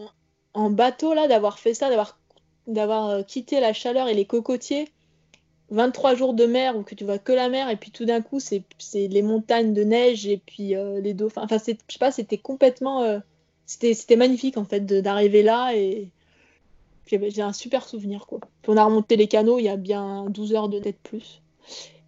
[0.54, 2.18] en, bateau, là, d'avoir fait ça, d'avoir,
[2.66, 4.88] d'avoir euh, quitté la chaleur et les cocotiers,
[5.70, 8.22] 23 jours de mer où que tu vois que la mer, et puis tout d'un
[8.22, 11.42] coup, c'est, les montagnes de neige et puis euh, les dauphins.
[11.42, 13.20] Enfin, je sais pas, c'était complètement.
[13.66, 16.10] c'était, c'était magnifique, en fait, d'arriver là et.
[17.10, 18.40] J'ai un super souvenir, quoi.
[18.68, 21.42] On a remonté les canaux il y a bien 12 heures de tête plus.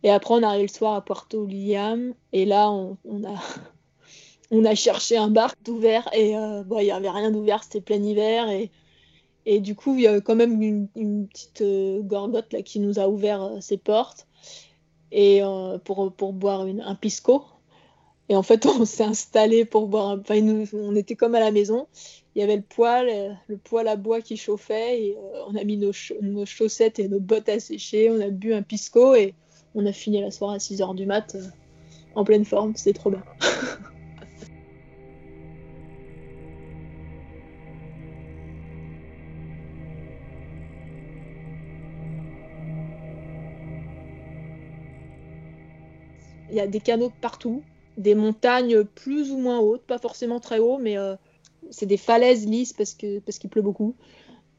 [0.02, 2.14] Et après, on arrive le soir à Puerto William.
[2.32, 3.34] Et là, on, a,
[4.50, 8.02] on a cherché un bar ouvert et euh, il n'y avait rien d'ouvert, c'était plein
[8.02, 8.48] hiver.
[8.50, 8.70] Et,
[9.46, 12.98] et du coup, il y a quand même une, petite euh, gorgotte là, qui nous
[12.98, 14.26] a ouvert euh, ses portes
[15.10, 15.42] et,
[15.84, 17.44] pour, pour boire un pisco.
[18.28, 20.18] Et en fait, on s'est installé pour boire.
[20.20, 20.40] Enfin,
[20.72, 21.86] on était comme à la maison.
[22.34, 25.02] Il y avait le poêle, le poêle à bois qui chauffait.
[25.02, 25.18] Et
[25.48, 25.92] on a mis nos,
[26.44, 28.10] chaussettes et nos bottes à sécher.
[28.10, 29.34] On a bu un pisco et
[29.74, 31.36] on a fini la soirée à 6 h du mat
[32.14, 32.74] en pleine forme.
[32.76, 33.24] C'était trop bien.
[46.52, 47.62] il y a des canaux partout,
[47.96, 51.16] des montagnes plus ou moins hautes, pas forcément très haut, mais euh,
[51.72, 53.94] c'est des falaises lisses parce que parce qu'il pleut beaucoup.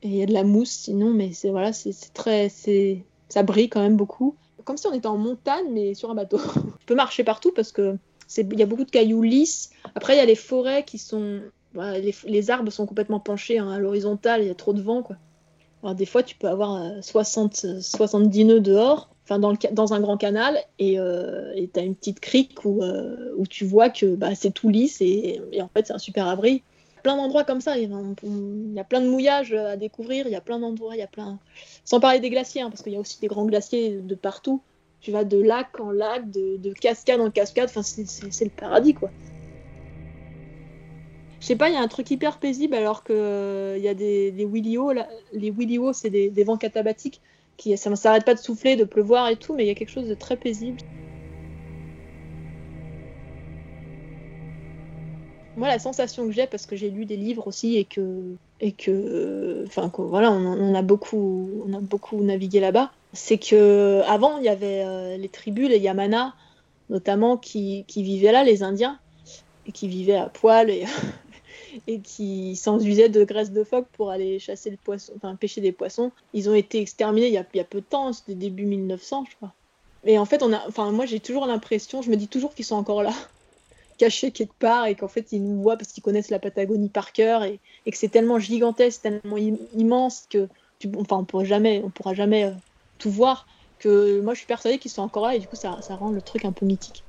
[0.02, 3.42] Et il y a de la mousse sinon, mais c'est voilà, c'est très, c'est, ça
[3.44, 4.36] brille quand même beaucoup.
[4.66, 6.38] Comme si on était en montagne, mais sur un bateau.
[6.80, 7.98] tu peux marcher partout parce que
[8.38, 9.70] il y a beaucoup de cailloux lisses.
[9.96, 11.42] Après, il y a les forêts qui sont,
[11.76, 14.42] les, arbres sont complètement penchés hein, à l'horizontale.
[14.42, 15.18] Il y a trop de vent, quoi.
[15.94, 20.58] Des fois, tu peux avoir 60, 70 nœuds dehors enfin dans, dans, un grand canal
[20.80, 24.52] et euh, tu as une petite crique où, euh, où tu vois que bah, c'est
[24.52, 26.64] tout lisse et, en fait c'est un super abri.
[27.04, 30.42] Plein d'endroits comme ça, il y, a, plein de mouillages à découvrir, il y a
[30.42, 31.38] plein d'endroits, il y a plein...
[31.84, 34.62] Sans parler des glaciers, hein, parce qu'il y a aussi des grands glaciers de partout.
[35.02, 38.94] Tu vas de lac en lac, de, de cascade en cascade, enfin c'est le paradis
[38.94, 39.12] quoi.
[41.42, 43.94] Je sais pas, il y a un truc hyper paisible alors que euh, y a
[43.94, 44.94] des, des Willio,
[45.34, 47.20] les Willio c'est des, des vents catabatiques
[47.58, 49.76] qui ça ne s'arrête pas de souffler, de pleuvoir et tout, mais il y a
[49.76, 50.80] quelque chose de très paisible.
[55.56, 58.72] Moi, la sensation que j'ai, parce que j'ai lu des livres aussi et que, et
[58.72, 64.46] que, enfin, voilà, on, a beaucoup, on a beaucoup navigué là-bas, c'est que avant il
[64.46, 66.34] y avait euh, les tribus, les Yamana,
[66.90, 69.00] notamment, qui, qui, vivaient là, les Indiens,
[69.68, 70.86] et qui vivaient à poil et
[71.88, 75.72] et qui s'enduisaient de graisse de phoque pour aller chasser le poisson, enfin pêcher des
[75.72, 76.12] poissons.
[76.34, 78.66] Ils ont été exterminés il y a, il y a peu de temps, c'était début
[78.66, 79.54] 1900, je crois.
[80.06, 82.66] Mais en fait, on a, enfin moi j'ai toujours l'impression, je me dis toujours qu'ils
[82.66, 83.14] sont encore là,
[83.98, 87.14] cachés quelque part, et qu'en fait ils nous voient parce qu'ils connaissent la Patagonie par
[87.14, 90.48] cœur, et, et que c'est tellement gigantesque, tellement immense que,
[90.80, 92.52] tu, enfin on pourra jamais, on pourra jamais euh,
[92.98, 93.48] tout voir.
[93.80, 96.12] Que moi je suis persuadée qu'ils sont encore là, et du coup ça, ça rend
[96.12, 97.04] le truc un peu mythique.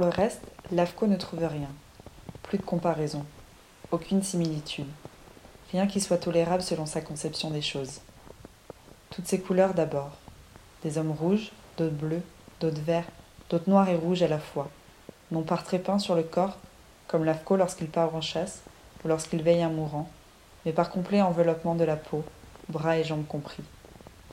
[0.00, 0.40] Pour le reste,
[0.72, 1.68] l'AFCO ne trouve rien.
[2.44, 3.26] Plus de comparaison.
[3.90, 4.86] Aucune similitude.
[5.72, 8.00] Rien qui soit tolérable selon sa conception des choses.
[9.10, 10.12] Toutes ces couleurs d'abord.
[10.82, 12.22] Des hommes rouges, d'autres bleus,
[12.60, 13.04] d'autres verts,
[13.50, 14.70] d'autres noirs et rouges à la fois.
[15.32, 16.56] Non par trépas sur le corps,
[17.06, 18.62] comme l'AFCO lorsqu'il part en chasse
[19.04, 20.08] ou lorsqu'il veille un mourant,
[20.64, 22.24] mais par complet enveloppement de la peau,
[22.70, 23.64] bras et jambes compris.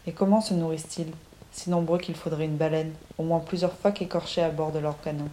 [0.06, 1.12] Et comment se nourrissent-ils,
[1.52, 5.02] si nombreux qu'il faudrait une baleine, au moins plusieurs phoques écorchés à bord de leur
[5.02, 5.28] canot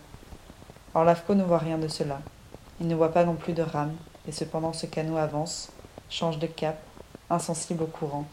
[0.95, 2.21] Or l'AFCO ne voit rien de cela.
[2.81, 3.95] Il ne voit pas non plus de rame,
[4.29, 5.71] et cependant ce canot avance,
[6.09, 6.81] change de cap,
[7.31, 8.27] insensible au courant,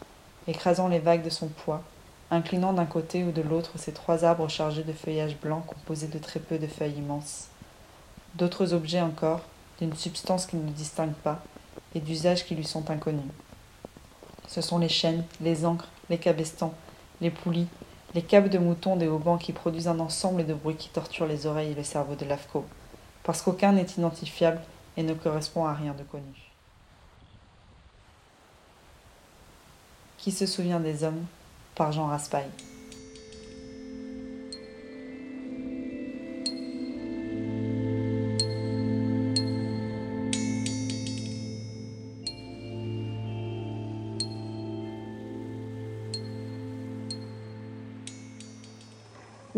[0.46, 1.82] écrasant les vagues de son poids,
[2.30, 6.18] inclinant d'un côté ou de l'autre ces trois arbres chargés de feuillages blancs composés de
[6.18, 7.48] très peu de feuilles immenses.
[8.36, 9.40] D'autres objets encore,
[9.80, 11.42] d'une substance qu'il ne distingue pas,
[11.94, 13.20] et d'usages qui lui sont inconnus.
[14.46, 16.74] Ce sont les chaînes, les ancres, les cabestans,
[17.20, 17.68] les poulies,
[18.14, 21.46] les câbles de mouton des haubans qui produisent un ensemble de bruits qui torturent les
[21.46, 22.64] oreilles et le cerveau de l'AFCO,
[23.22, 24.60] parce qu'aucun n'est identifiable
[24.96, 26.50] et ne correspond à rien de connu.
[30.18, 31.24] Qui se souvient des hommes
[31.74, 32.48] par Jean Raspail.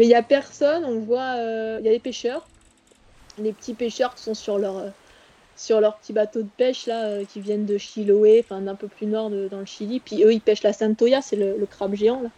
[0.04, 2.46] Mais il n'y a personne, on voit, euh, il y a les pêcheurs,
[3.38, 4.90] les petits pêcheurs qui sont sur leur, euh,
[5.56, 8.86] sur leur petit bateau de pêche là, euh, qui viennent de Chiloé, enfin d'un peu
[8.86, 10.00] plus nord dans le Chili.
[10.00, 12.28] Puis eux, ils pêchent la Santoya, c'est le, crabe géant là.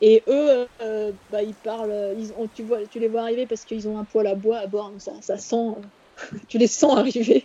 [0.00, 0.66] Et eux,
[1.30, 2.16] bah, ils parlent,
[2.56, 2.66] tu,
[2.98, 5.74] les vois arriver parce qu'ils ont un poêle à bois à bord, ça, ça sent,
[6.48, 7.44] tu les sens arriver,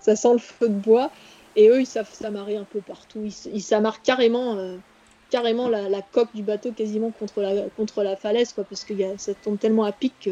[0.00, 1.10] ça sent le feu de bois.
[1.56, 4.78] Et eux, ils savent s'amarrer un peu partout, ils, ils s'amarrent carrément
[5.34, 9.34] carrément la, coque du bateau quasiment contre la, contre la falaise, quoi, parce que ça
[9.34, 10.30] tombe tellement à pic que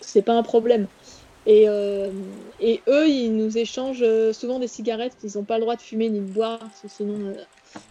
[0.00, 0.86] c'est pas un problème.
[1.46, 2.12] Et, euh,
[2.86, 6.08] eux, ils nous échangent euh, souvent des cigarettes, ils n'ont pas le droit de fumer
[6.10, 7.16] ni de boire, sinon.
[7.26, 7.34] Euh,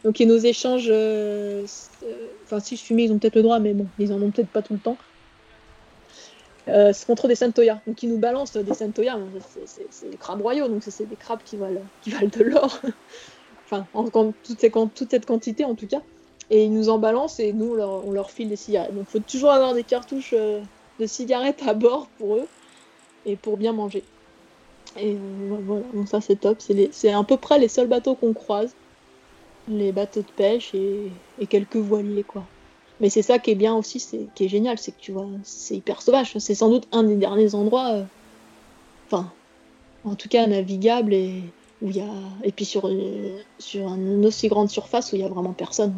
[0.06, 0.94] donc ils nous échangent.
[2.46, 4.48] Enfin, si je fumais, ils ont peut-être le droit, mais bon, ils en ont peut-être
[4.48, 4.98] pas tout le temps.
[6.68, 7.82] c'est contre des Santoya.
[7.86, 9.20] Donc ils nous balancent des Santoya,
[9.66, 12.80] c'est des crabes royaux, donc c'est des crabes qui valent, qui valent de l'or.
[13.66, 16.02] enfin, en, en toute cette quantité en tout cas
[16.50, 18.96] et ils nous en balancent et nous on leur, file des cigarettes.
[18.96, 20.62] Donc faut toujours avoir des cartouches, euh,
[21.00, 22.48] de cigarettes à bord pour eux
[23.26, 24.04] et pour bien manger.
[24.98, 25.18] Et euh,
[25.66, 26.60] voilà, donc ça c'est top.
[26.92, 28.74] C'est à peu près les seuls bateaux qu'on croise.
[29.68, 31.12] Les bateaux de pêche et,
[31.48, 32.44] quelques voiliers, quoi.
[33.00, 35.28] Mais c'est ça qui est bien aussi, c'est qui est génial, c'est que tu vois,
[35.44, 36.38] c'est hyper sauvage.
[36.40, 38.04] C'est sans doute un des derniers endroits, euh,
[39.06, 39.32] enfin,
[40.04, 41.44] en tout cas navigable et
[41.82, 42.12] où il y a,
[42.44, 42.90] et puis sur,
[43.60, 45.94] sur une aussi grande surface où il y a vraiment personne.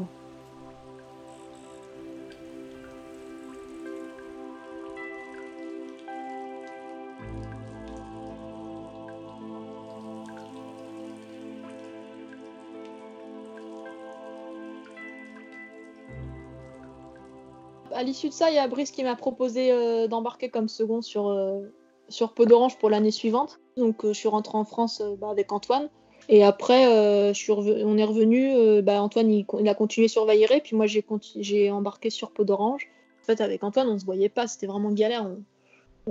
[18.12, 21.30] L'issue de ça, il y a Brice qui m'a proposé euh, d'embarquer comme second sur,
[21.30, 21.62] euh,
[22.10, 23.62] sur Peu d'Orange pour l'année suivante.
[23.78, 25.90] Donc euh, je suis rentrée en France bah, avec Antoine.
[26.30, 28.82] Et après, on est revenu.
[28.84, 32.88] Bah, Antoine, il, a continué sur Vailleret, puis moi, j'ai embarqué sur Peu d'Orange.
[33.22, 35.26] En fait, avec Antoine, on se voyait pas, c'était vraiment galère.
[35.26, 35.44] On,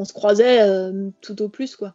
[0.01, 0.61] on se croisait
[1.21, 1.95] tout au plus, quoi.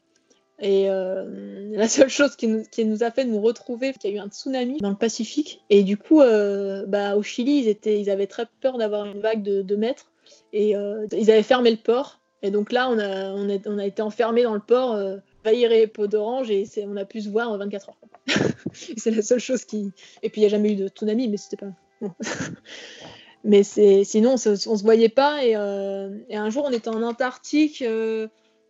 [0.59, 1.25] Et euh,
[1.73, 4.77] la seule chose qui nous, a fait nous retrouver, qu'il y a eu un tsunami
[4.77, 5.63] dans le Pacifique.
[5.69, 9.19] Et du coup, euh, bah, au Chili, ils, étaient, ils avaient très peur d'avoir une
[9.19, 10.11] vague de 2 mètres.
[10.53, 12.19] Et euh, ils avaient fermé le port.
[12.41, 16.67] Et donc là, on a, été enfermés dans le port, euh, et peau d'orange, et
[16.85, 17.97] on a pu se voir en 24 heures.
[18.73, 19.91] c'est la seule chose qui.
[20.21, 21.71] Et puis il n'y a jamais eu de tsunami, mais c'était pas.
[23.43, 25.43] mais sinon, on on se voyait pas.
[25.43, 27.83] Et, un jour, on était en Antarctique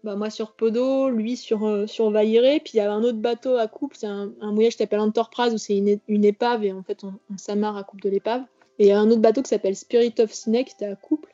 [0.05, 3.57] bah, moi sur Podo, lui sur, euh, sur puis il y avait un autre bateau
[3.57, 6.83] à couple, c'est un, mouillage qui s'appelle Enterprise, où c'est une, une, épave, et en
[6.83, 8.43] fait on, s'amarre à couple de l'épave.
[8.77, 10.95] Et il y a un autre bateau qui s'appelle Spirit of Sydney, qui était à
[10.95, 11.33] couple.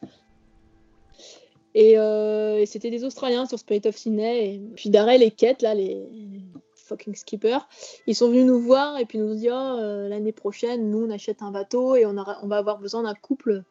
[1.75, 4.55] Et, euh, et c'était des Australiens sur Spirit of Sydney.
[4.55, 6.07] Et puis derrière les quêtes, là, les,
[6.73, 7.67] fucking skippers,
[8.07, 11.09] ils sont venus nous voir et puis nous dire oh, euh, l'année prochaine, nous on
[11.09, 13.63] achète un bateau et on, on va avoir besoin d'un couple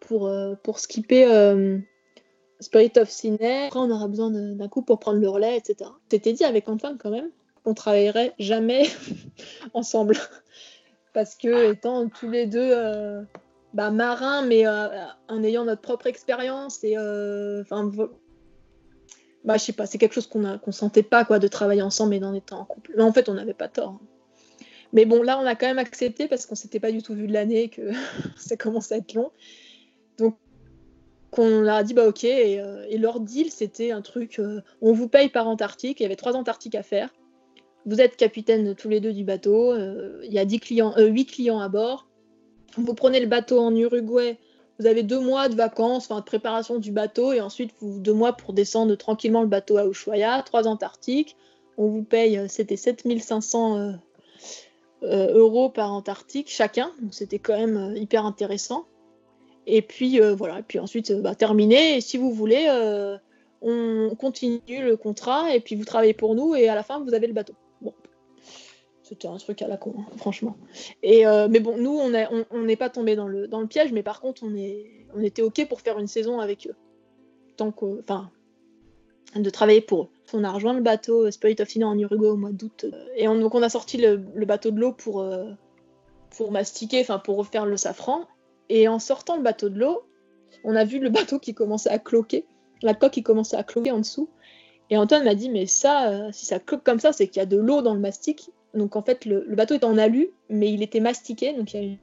[0.00, 0.28] pour,
[0.64, 1.26] pour skipper
[2.60, 3.66] Spirit of Ciné.
[3.66, 5.90] Après, on aura besoin d'un coup pour prendre le relais, etc.
[6.10, 7.30] C'était dit avec Antoine quand même
[7.64, 8.86] qu'on travaillerait jamais
[9.74, 10.16] ensemble.
[11.12, 13.22] Parce que, étant tous les deux euh,
[13.74, 14.88] bah, marins, mais euh,
[15.28, 17.90] en ayant notre propre expérience, et euh, enfin,
[19.44, 22.14] bah, je sais pas, c'est quelque chose qu'on ne sentait pas, quoi, de travailler ensemble
[22.14, 22.92] et d'en étant en couple.
[22.96, 23.98] Mais en fait, on n'avait pas tort.
[24.92, 27.26] Mais bon, là, on a quand même accepté parce qu'on s'était pas du tout vu
[27.26, 27.90] de l'année, que
[28.36, 29.30] ça commence à être long.
[30.18, 30.36] Donc,
[31.30, 34.92] qu'on leur a dit bah ok euh, et, leur deal c'était un truc euh, on
[34.92, 37.10] vous paye par Antarctique il y avait trois Antarctiques à faire.
[37.86, 41.26] Vous êtes capitaine tous les deux du bateau euh, il y a 10 clients 8
[41.26, 42.06] clients à bord.
[42.76, 44.38] Vous prenez le bateau en Uruguay
[44.78, 48.32] vous avez deux mois de vacances enfin de préparation du bateau et ensuite deux mois
[48.32, 51.36] pour descendre tranquillement le bateau à Ushuaia trois Antarctiques.
[51.76, 53.98] On vous paye c'était 7500
[55.02, 58.86] euros par Antarctique chacun donc c'était quand même hyper intéressant
[59.68, 61.96] et puis euh, voilà, et puis ensuite euh, bah, terminé.
[61.96, 63.18] Et si vous voulez, euh,
[63.60, 67.14] on continue le contrat et puis vous travaillez pour nous et à la fin vous
[67.14, 67.52] avez le bateau.
[67.82, 67.92] Bon,
[69.02, 70.56] c'était un truc à la con, hein, franchement.
[71.02, 71.98] Et mais bon, nous
[72.50, 75.98] on n'est pas tombé dans le, piège, mais par contre on, était ok pour faire
[75.98, 76.76] une saison avec eux,
[77.56, 78.30] tant que, enfin,
[79.36, 80.08] de travailler pour eux.
[80.32, 83.54] On a rejoint le bateau Spirit of Fina en Uruguay au mois d'août et donc
[83.54, 85.28] on a sorti le, le bateau de l'eau pour
[86.36, 88.26] pour mastiquer, enfin pour refaire le safran.
[88.68, 90.02] Et en sortant le bateau de l'eau,
[90.64, 92.46] on a vu le bateau qui commençait à cloquer,
[92.82, 94.28] la coque qui commençait à cloquer en dessous.
[94.90, 97.42] Et Antoine m'a dit, mais ça, euh, si ça cloque comme ça, c'est qu'il y
[97.42, 98.50] a de l'eau dans le mastic.
[98.74, 101.84] Donc en fait, le, bateau est en alu, mais il était mastiqué, donc il y
[101.84, 101.96] a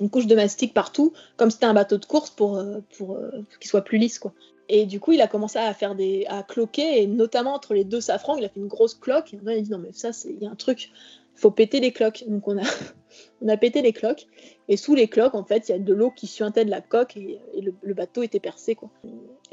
[0.00, 3.30] une, couche de mastic partout, comme c'était un bateau de course pour, euh, pour, euh,
[3.60, 4.32] qu'il soit plus lisse, quoi.
[4.68, 7.84] Et du coup, il a commencé à faire des, à cloquer, et notamment entre les
[7.84, 9.32] deux safrans, il a fait une grosse cloque.
[9.32, 10.90] Et Antoine a dit, non mais ça, il y a un truc,
[11.34, 12.24] faut péter les cloques.
[12.26, 12.62] Donc on a,
[13.42, 14.26] on a pété les cloques.
[14.68, 16.80] Et sous les cloques, en fait, il y a de l'eau qui suintait de la
[16.80, 18.74] coque et, le, bateau était percé.
[18.74, 18.90] Quoi.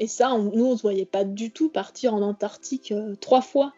[0.00, 3.72] Et ça, nous, on se voyait pas du tout partir en Antarctique euh, trois fois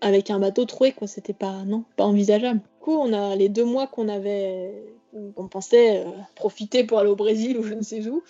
[0.00, 0.92] avec un bateau troué.
[0.92, 1.06] Quoi.
[1.06, 2.60] C'était pas, non, pas envisageable.
[2.60, 4.84] Du coup, on a les deux mois qu'on avait,
[5.34, 8.22] qu'on pensait euh, profiter pour aller au Brésil ou je ne sais où,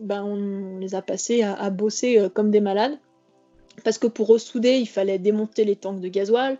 [0.00, 2.98] ben, on les a passés à, bosser euh, comme des malades.
[3.84, 6.58] Parce que pour ressouder, il fallait démonter les tanks de gasoil,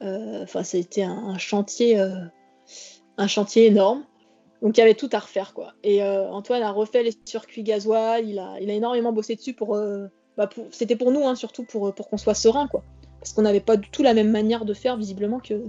[0.00, 2.16] enfin, c'était un, chantier, euh,
[3.18, 4.04] un chantier énorme.
[4.62, 5.74] Donc il y avait tout à refaire quoi.
[5.84, 9.52] Et euh, Antoine a refait les circuits gasoil, il a, il a énormément bossé dessus
[9.52, 9.78] pour,
[10.36, 12.82] bah, c'était pour nous hein, surtout pour, pour qu'on soit serein quoi.
[13.20, 15.62] Parce qu'on n'avait pas du tout la même manière de faire visiblement que,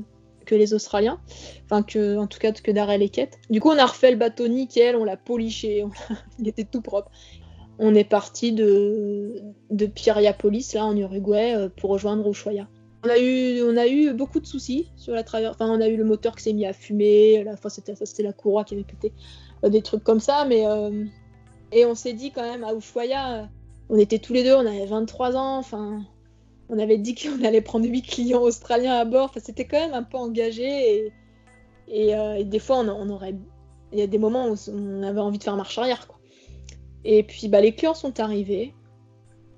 [0.45, 1.19] que les Australiens,
[1.65, 3.37] enfin que en tout cas que Darrell et Kate.
[3.51, 5.85] Du coup on a refait le bateau nickel, on l'a poliché,
[6.39, 7.11] il était tout propre.
[7.77, 12.67] On est parti de, de Piriapolis là en Uruguay pour rejoindre Ushuaia.
[13.03, 15.55] On a eu, on a eu beaucoup de soucis sur la traversée.
[15.59, 17.43] Enfin, on a eu le moteur qui s'est mis à fumer.
[17.43, 19.13] La fois, c'était la courroie qui avait pété.
[19.63, 21.05] Euh, des trucs comme ça, mais euh,
[21.71, 23.49] et on s'est dit quand même à Ushuaia,
[23.89, 26.01] on était tous les deux, on avait 23 ans, enfin,
[26.69, 29.93] on avait dit qu'on allait prendre 8 clients australiens à bord, enfin, c'était quand même
[29.93, 31.11] un peu engagé,
[31.87, 33.35] et, euh, des fois, on, aurait,
[33.91, 36.07] il y a des moments où on avait envie de faire marche arrière.
[37.03, 38.73] Et puis, bah, les clients sont arrivés,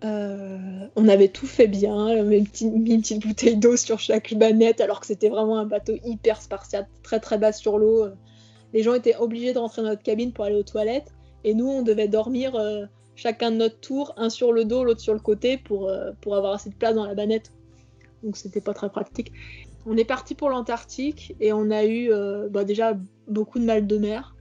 [0.03, 4.33] euh, on avait tout fait bien, on avait mis une petite bouteille d'eau sur chaque
[4.33, 8.07] banette, alors que c'était vraiment un bateau hyper spartiate, très très bas sur l'eau.
[8.73, 11.67] Les gens étaient obligés de rentrer dans notre cabine pour aller aux toilettes, et nous,
[11.67, 12.85] on devait dormir euh,
[13.15, 16.35] chacun de notre tour, un sur le dos, l'autre sur le côté, pour, euh, pour
[16.35, 17.51] avoir assez de place dans la banette.
[18.23, 19.31] Donc c'était pas très pratique.
[19.85, 22.11] On est parti pour l'Antarctique et on a eu
[22.51, 22.95] bah, déjà
[23.27, 24.35] beaucoup de mal de mer.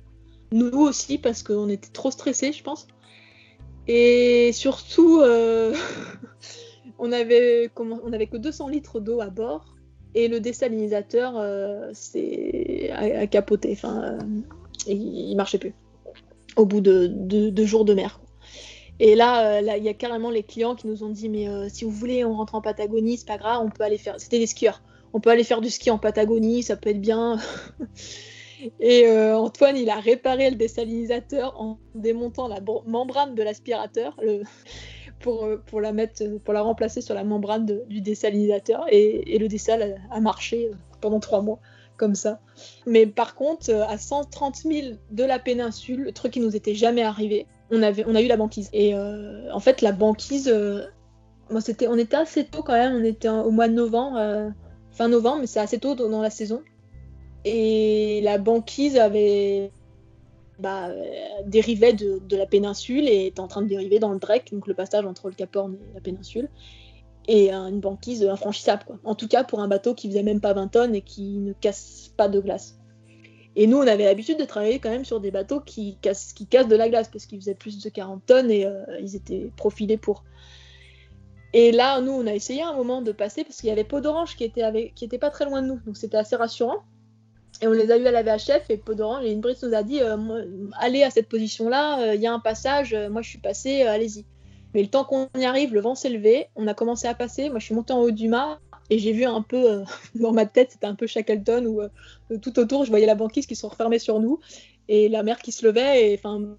[0.53, 2.87] Nous aussi, parce qu'on était trop stressés, je pense.
[3.93, 5.75] Et surtout, euh,
[7.01, 9.75] on, avait, on avait que 200 litres d'eau à bord
[10.15, 11.93] et le désalinisateur euh,
[12.93, 13.73] a, capoté.
[13.73, 14.19] Enfin, euh,
[14.87, 15.75] il, marchait plus
[16.55, 18.21] au bout de deux jours de mer.
[19.01, 21.91] Et là, il y a carrément les clients qui nous ont dit mais si vous
[21.91, 24.21] voulez, on rentre en Patagonie, c'est pas grave, on peut aller faire.
[24.21, 24.83] C'était des skieurs.
[25.15, 27.39] On peut aller faire du ski en Patagonie, ça peut être bien.
[28.81, 34.17] Et euh, Antoine, il a réparé le désalinisateur en démontant la membrane de l'aspirateur
[35.21, 38.87] pour, euh, pour, la remplacer sur la membrane du désalinisateur.
[38.91, 41.61] Et, le désal a, marché euh, pendant trois mois
[41.97, 42.41] comme ça.
[42.87, 47.03] Mais par contre, à 130 000 de la péninsule, le truc qui nous était jamais
[47.03, 48.71] arrivé, on, a eu la banquise.
[48.73, 50.51] Et en fait, la banquise,
[51.51, 54.51] on était assez tôt quand même, on était au mois de novembre,
[54.93, 56.63] fin novembre, mais c'est assez tôt dans la saison.
[57.45, 59.71] Et la banquise avait
[60.59, 60.91] bah,
[61.47, 64.75] dérivait de, la péninsule et était en train de dériver dans le Drake, donc le
[64.75, 66.49] passage entre le Cap Horn et la péninsule,
[67.29, 68.99] et une banquise infranchissable, quoi.
[69.05, 71.53] En tout cas pour un bateau qui faisait même pas 20 tonnes et qui ne
[71.55, 72.79] casse pas de glace.
[73.57, 76.77] Et nous, on avait l'habitude de travailler quand même sur des bateaux qui cassent, de
[76.77, 80.25] la glace parce qu'ils faisaient plus de 40 tonnes et euh, ils étaient profilés pour.
[81.53, 84.01] Et là, nous, on a essayé un moment de passer parce qu'il y avait Peau
[84.01, 86.85] d'Orange qui était, qui était pas très loin de nous, donc c'était assez rassurant.
[87.63, 90.01] Et on les a eu à la VHF et Podoran et Inbris nous a dit
[90.01, 90.17] euh,
[90.79, 93.83] allez à cette position-là, euh, il y a un passage, euh, moi je suis passé,
[93.83, 94.25] allez-y.
[94.73, 97.51] Mais le temps qu'on y arrive, le vent s'est levé, on a commencé à passer,
[97.51, 99.83] moi je suis montée en haut du mât et j'ai vu un peu
[100.15, 103.57] dans ma tête, c'était un peu Shackleton où tout autour je voyais la banquise qui
[103.57, 104.41] se refermait sur nous
[104.89, 106.57] et la mer qui se levait et enfin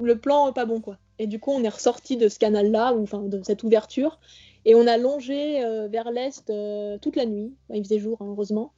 [0.00, 0.98] le plan pas bon quoi.
[1.20, 4.18] Et du coup on est ressorti de ce canal-là, enfin de cette ouverture
[4.64, 6.52] et on a longé vers l'est
[7.00, 7.54] toute la nuit.
[7.72, 8.72] il faisait jour, hein, heureusement.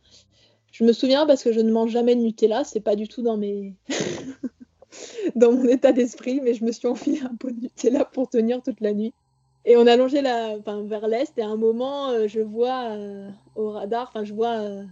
[0.73, 3.23] Je me souviens parce que je ne mange jamais de Nutella, c'est pas du tout
[3.23, 3.75] dans mes
[5.37, 8.63] dans mon état d'esprit, mais je me suis enfilé un pot de Nutella pour tenir
[8.63, 9.13] toute la nuit.
[9.65, 12.91] Et on a longé la, enfin, vers l'est et à un moment, euh, je vois
[12.91, 14.83] euh, au radar, enfin, je vois euh,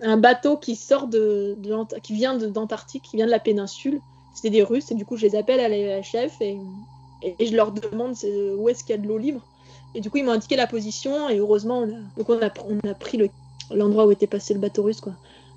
[0.00, 1.56] un bateau qui sort de,
[2.02, 4.00] qui vient d'Antarctique, qui vient de la péninsule.
[4.34, 6.56] C'était des Russes et du coup, je les appelle à la chef et,
[7.40, 8.16] je leur demande
[8.56, 9.42] où est-ce qu'il y a de l'eau libre.
[9.94, 12.50] Et du coup, ils m'ont indiqué la position et heureusement, on a, donc on a,
[12.68, 13.28] on a pris le
[13.74, 15.00] l'endroit où était passé le bateau russe.
[15.00, 15.12] Quoi.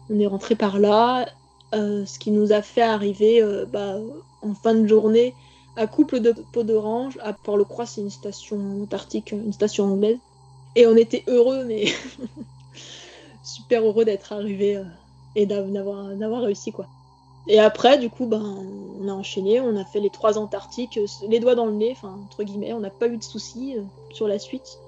[0.10, 1.28] On est rentré par là,
[1.74, 3.98] euh, ce qui nous a fait arriver euh, bah,
[4.42, 5.34] en fin de journée
[5.76, 7.18] à Couple de Peau d'Orange.
[7.22, 10.18] À Port-le-Croix, c'est une station antarctique, une station anglaise.
[10.76, 11.86] Et on était heureux, mais
[13.44, 14.84] super heureux d'être arrivé euh,
[15.36, 16.72] et d'avoir réussi.
[16.72, 16.88] quoi.
[17.48, 18.66] Et après, du coup, ben,
[19.02, 22.18] on a enchaîné, on a fait les trois Antarctiques, les doigts dans le nez, enfin,
[22.26, 23.76] entre guillemets, on n'a pas eu de soucis
[24.12, 24.80] sur la suite.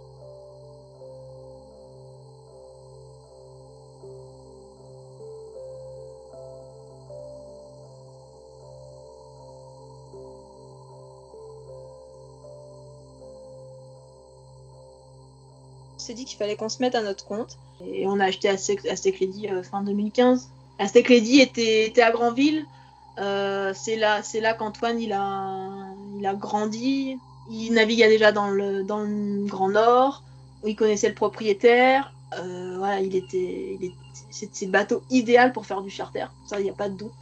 [16.07, 17.57] s'est dit qu'il fallait qu'on se mette à notre compte.
[17.85, 20.49] Et on a acheté Aztec Lady euh, fin 2015.
[20.79, 22.65] Aztec Lady était, était à Granville.
[23.19, 25.59] Euh, c'est là, là qu'Antoine il a,
[26.17, 27.17] il a grandi.
[27.49, 30.23] Il naviguait déjà dans le, dans le Grand Nord.
[30.65, 32.13] Il connaissait le propriétaire.
[32.39, 33.79] Euh, voilà, il était,
[34.31, 36.25] c'est le bateau idéal pour faire du charter.
[36.45, 37.13] Ça, il n'y a pas de doute.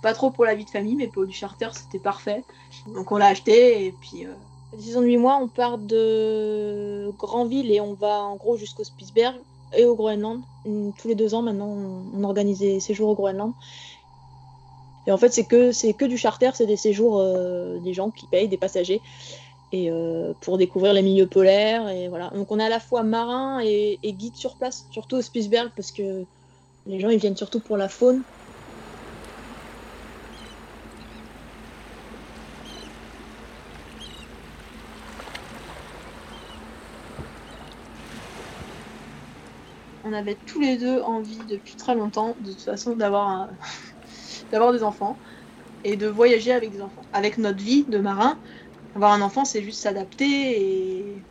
[0.00, 2.44] Pas trop pour la vie de famille, mais pour du charter, c'était parfait.
[2.86, 4.26] Donc on l'a acheté et puis.
[4.26, 4.32] Euh,
[4.76, 9.36] 18 mois, on part de Granville et on va en gros jusqu'au Spitzberg
[9.76, 10.40] et au Groenland.
[10.64, 11.76] Tous les deux ans maintenant,
[12.14, 13.52] on organise des séjours au Groenland.
[15.06, 18.10] Et en fait, c'est que, c'est que du charter, c'est des séjours euh, des gens
[18.10, 19.00] qui payent, des passagers,
[19.72, 21.88] et euh, pour découvrir les milieux polaires.
[21.88, 22.30] Et voilà.
[22.30, 25.70] Donc on est à la fois marin et, et guide sur place, surtout au Spitzberg,
[25.74, 26.24] parce que
[26.86, 28.22] les gens ils viennent surtout pour la faune.
[40.12, 43.48] On avait tous les deux envie depuis très longtemps, de toute façon, d'avoir
[44.52, 45.18] d'avoir des enfants
[45.84, 47.02] et de voyager avec des enfants.
[47.12, 48.38] Avec notre vie de marin,
[48.94, 51.24] Avoir un enfant, c'est juste s'adapter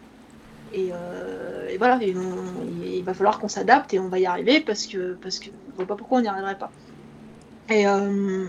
[0.73, 5.13] et, euh, voilà, il va falloir qu'on s'adapte et on va y arriver parce que
[5.21, 6.71] parce que je vois pas pourquoi on n'y arriverait pas.
[7.69, 8.47] Et, euh,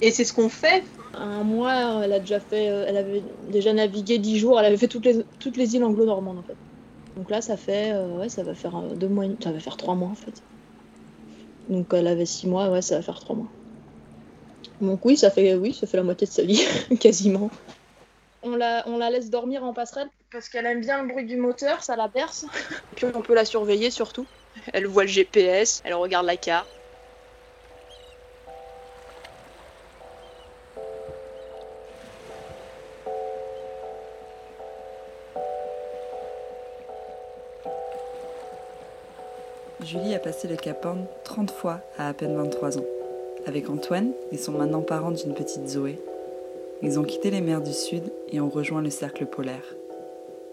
[0.00, 0.82] et c'est ce qu'on fait.
[1.14, 4.78] Un mois, elle a déjà fait, euh, elle avait déjà navigué dix jours, elle avait
[4.78, 6.56] fait toutes les toutes les îles anglo-normandes en fait.
[7.16, 10.08] Donc là, ça fait, ouais, ça va faire deux mois, ça va faire trois mois
[10.08, 10.42] en fait.
[11.68, 13.48] Donc elle avait six mois, ouais, ça va faire trois mois.
[14.80, 16.64] Donc oui, ça fait, oui, ça fait la moitié de sa vie,
[17.00, 17.50] quasiment.
[18.42, 21.36] On la, on la laisse dormir en passerelle parce qu'elle aime bien le bruit du
[21.36, 22.46] moteur, ça la berce.
[22.96, 24.26] Puis on peut la surveiller surtout.
[24.72, 26.68] Elle voit le GPS, elle regarde la carte.
[40.22, 42.84] Passé le Cap Horn 30 fois à à peine 23 ans.
[43.46, 45.98] Avec Antoine, ils sont maintenant parents d'une petite Zoé.
[46.80, 49.64] Ils ont quitté les mers du Sud et ont rejoint le cercle polaire.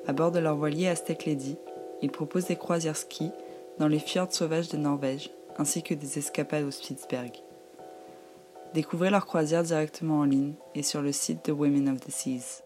[0.08, 1.56] À bord de leur voilier Aztec Lady,
[2.02, 3.32] ils proposent des croisières ski
[3.78, 7.32] dans les fjords sauvages de Norvège, ainsi que des escapades au Spitzberg.
[8.74, 12.64] Découvrez leur croisière directement en ligne et sur le site de Women of the Seas.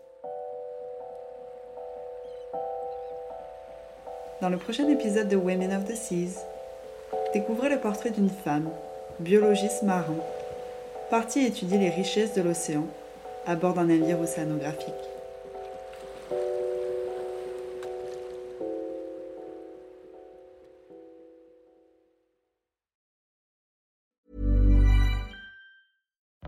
[4.41, 6.43] Dans le prochain épisode de Women of the Seas,
[7.33, 8.69] découvrez le portrait d'une femme
[9.19, 10.15] biologiste marin,
[11.09, 12.85] parti étudier les richesses de l'océan
[13.47, 15.12] à bord d'un navire océanographique.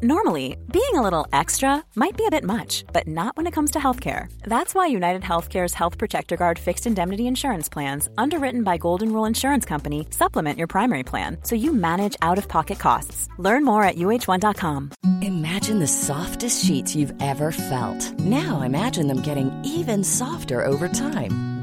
[0.06, 3.72] Normally, being a little extra might be a bit much, but not when it comes
[3.72, 4.32] to healthcare.
[4.44, 9.26] That's why United Healthcare's Health Protector Guard fixed indemnity insurance plans, underwritten by Golden Rule
[9.26, 13.30] Insurance Company, supplement your primary plan so you manage out of pocket costs.
[13.40, 14.92] Learn more at uh1.com.
[15.24, 18.20] Imagine the softest sheets you've ever felt.
[18.20, 21.55] Now imagine them getting even softer over time.